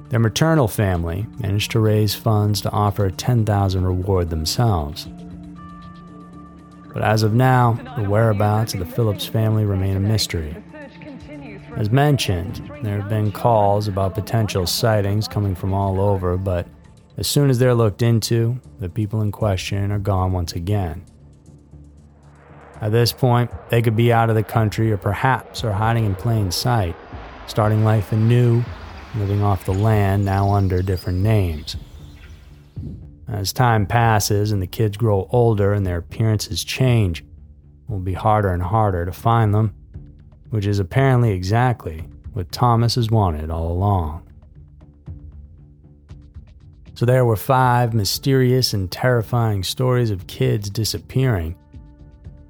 their 0.09 0.19
maternal 0.19 0.67
family 0.67 1.27
managed 1.39 1.71
to 1.71 1.79
raise 1.79 2.15
funds 2.15 2.61
to 2.61 2.71
offer 2.71 3.05
a 3.05 3.11
10,000 3.11 3.85
reward 3.85 4.29
themselves. 4.29 5.07
But 6.93 7.03
as 7.03 7.21
of 7.21 7.33
now, 7.33 7.73
the 7.95 8.09
whereabouts 8.09 8.73
of 8.73 8.79
the 8.79 8.85
Phillips 8.85 9.27
family 9.27 9.65
remain 9.65 9.95
a 9.95 9.99
mystery. 9.99 10.55
As 11.75 11.91
mentioned, 11.91 12.69
there 12.81 12.99
have 12.99 13.09
been 13.09 13.31
calls 13.31 13.87
about 13.87 14.15
potential 14.15 14.65
sightings 14.65 15.27
coming 15.27 15.53
from 15.53 15.73
all 15.73 16.01
over, 16.01 16.35
but 16.35 16.67
as 17.17 17.27
soon 17.27 17.49
as 17.49 17.59
they're 17.59 17.75
looked 17.75 18.01
into, 18.01 18.59
the 18.79 18.89
people 18.89 19.21
in 19.21 19.31
question 19.31 19.91
are 19.91 19.99
gone 19.99 20.31
once 20.31 20.53
again. 20.53 21.05
At 22.81 22.91
this 22.91 23.11
point, 23.11 23.51
they 23.69 23.81
could 23.81 23.95
be 23.95 24.13
out 24.13 24.29
of 24.29 24.35
the 24.35 24.43
country 24.43 24.91
or 24.91 24.97
perhaps 24.97 25.63
are 25.63 25.73
hiding 25.73 26.05
in 26.05 26.15
plain 26.15 26.51
sight, 26.51 26.95
starting 27.47 27.83
life 27.83 28.11
anew, 28.11 28.63
living 29.15 29.41
off 29.41 29.65
the 29.65 29.73
land 29.73 30.23
now 30.23 30.51
under 30.51 30.81
different 30.81 31.19
names. 31.19 31.75
As 33.27 33.53
time 33.53 33.85
passes 33.85 34.51
and 34.51 34.61
the 34.61 34.67
kids 34.67 34.97
grow 34.97 35.27
older 35.31 35.73
and 35.73 35.85
their 35.85 35.97
appearances 35.97 36.63
change, 36.63 37.21
it 37.21 37.91
will 37.91 37.99
be 37.99 38.13
harder 38.13 38.53
and 38.53 38.63
harder 38.63 39.05
to 39.05 39.11
find 39.11 39.53
them, 39.53 39.75
which 40.49 40.65
is 40.65 40.79
apparently 40.79 41.31
exactly 41.31 42.07
what 42.33 42.51
Thomas 42.51 42.95
has 42.95 43.11
wanted 43.11 43.51
all 43.51 43.71
along. 43.71 44.25
So 46.93 47.05
there 47.05 47.25
were 47.25 47.35
five 47.35 47.93
mysterious 47.93 48.73
and 48.73 48.91
terrifying 48.91 49.63
stories 49.63 50.11
of 50.11 50.27
kids 50.27 50.69
disappearing. 50.69 51.55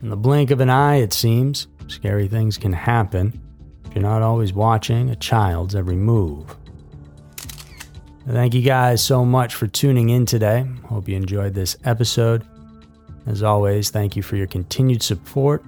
In 0.02 0.10
the 0.10 0.18
blink 0.18 0.52
of 0.52 0.62
an 0.62 0.70
eye, 0.70 0.96
it 0.96 1.12
seems, 1.12 1.68
scary 1.88 2.28
things 2.28 2.58
can 2.58 2.74
happen 2.74 3.42
if 3.86 3.96
you're 3.96 4.02
not 4.02 4.22
always 4.22 4.54
watching 4.54 5.10
a 5.10 5.16
child's 5.16 5.76
every 5.76 5.96
move. 5.96 6.56
Thank 8.28 8.54
you 8.54 8.62
guys 8.62 9.04
so 9.04 9.26
much 9.26 9.56
for 9.56 9.68
tuning 9.68 10.10
in 10.10 10.26
today. 10.26 10.66
Hope 10.86 11.10
you 11.10 11.16
enjoyed 11.16 11.54
this 11.54 11.76
episode. 11.84 12.46
As 13.26 13.44
always, 13.44 13.90
thank 13.90 14.16
you 14.16 14.22
for 14.22 14.36
your 14.36 14.48
continued 14.48 15.02
support. 15.02 15.64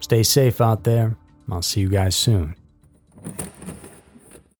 Stay 0.00 0.22
safe 0.22 0.60
out 0.60 0.84
there. 0.84 1.16
I'll 1.50 1.62
see 1.62 1.80
you 1.80 1.88
guys 1.88 2.14
soon. 2.14 2.54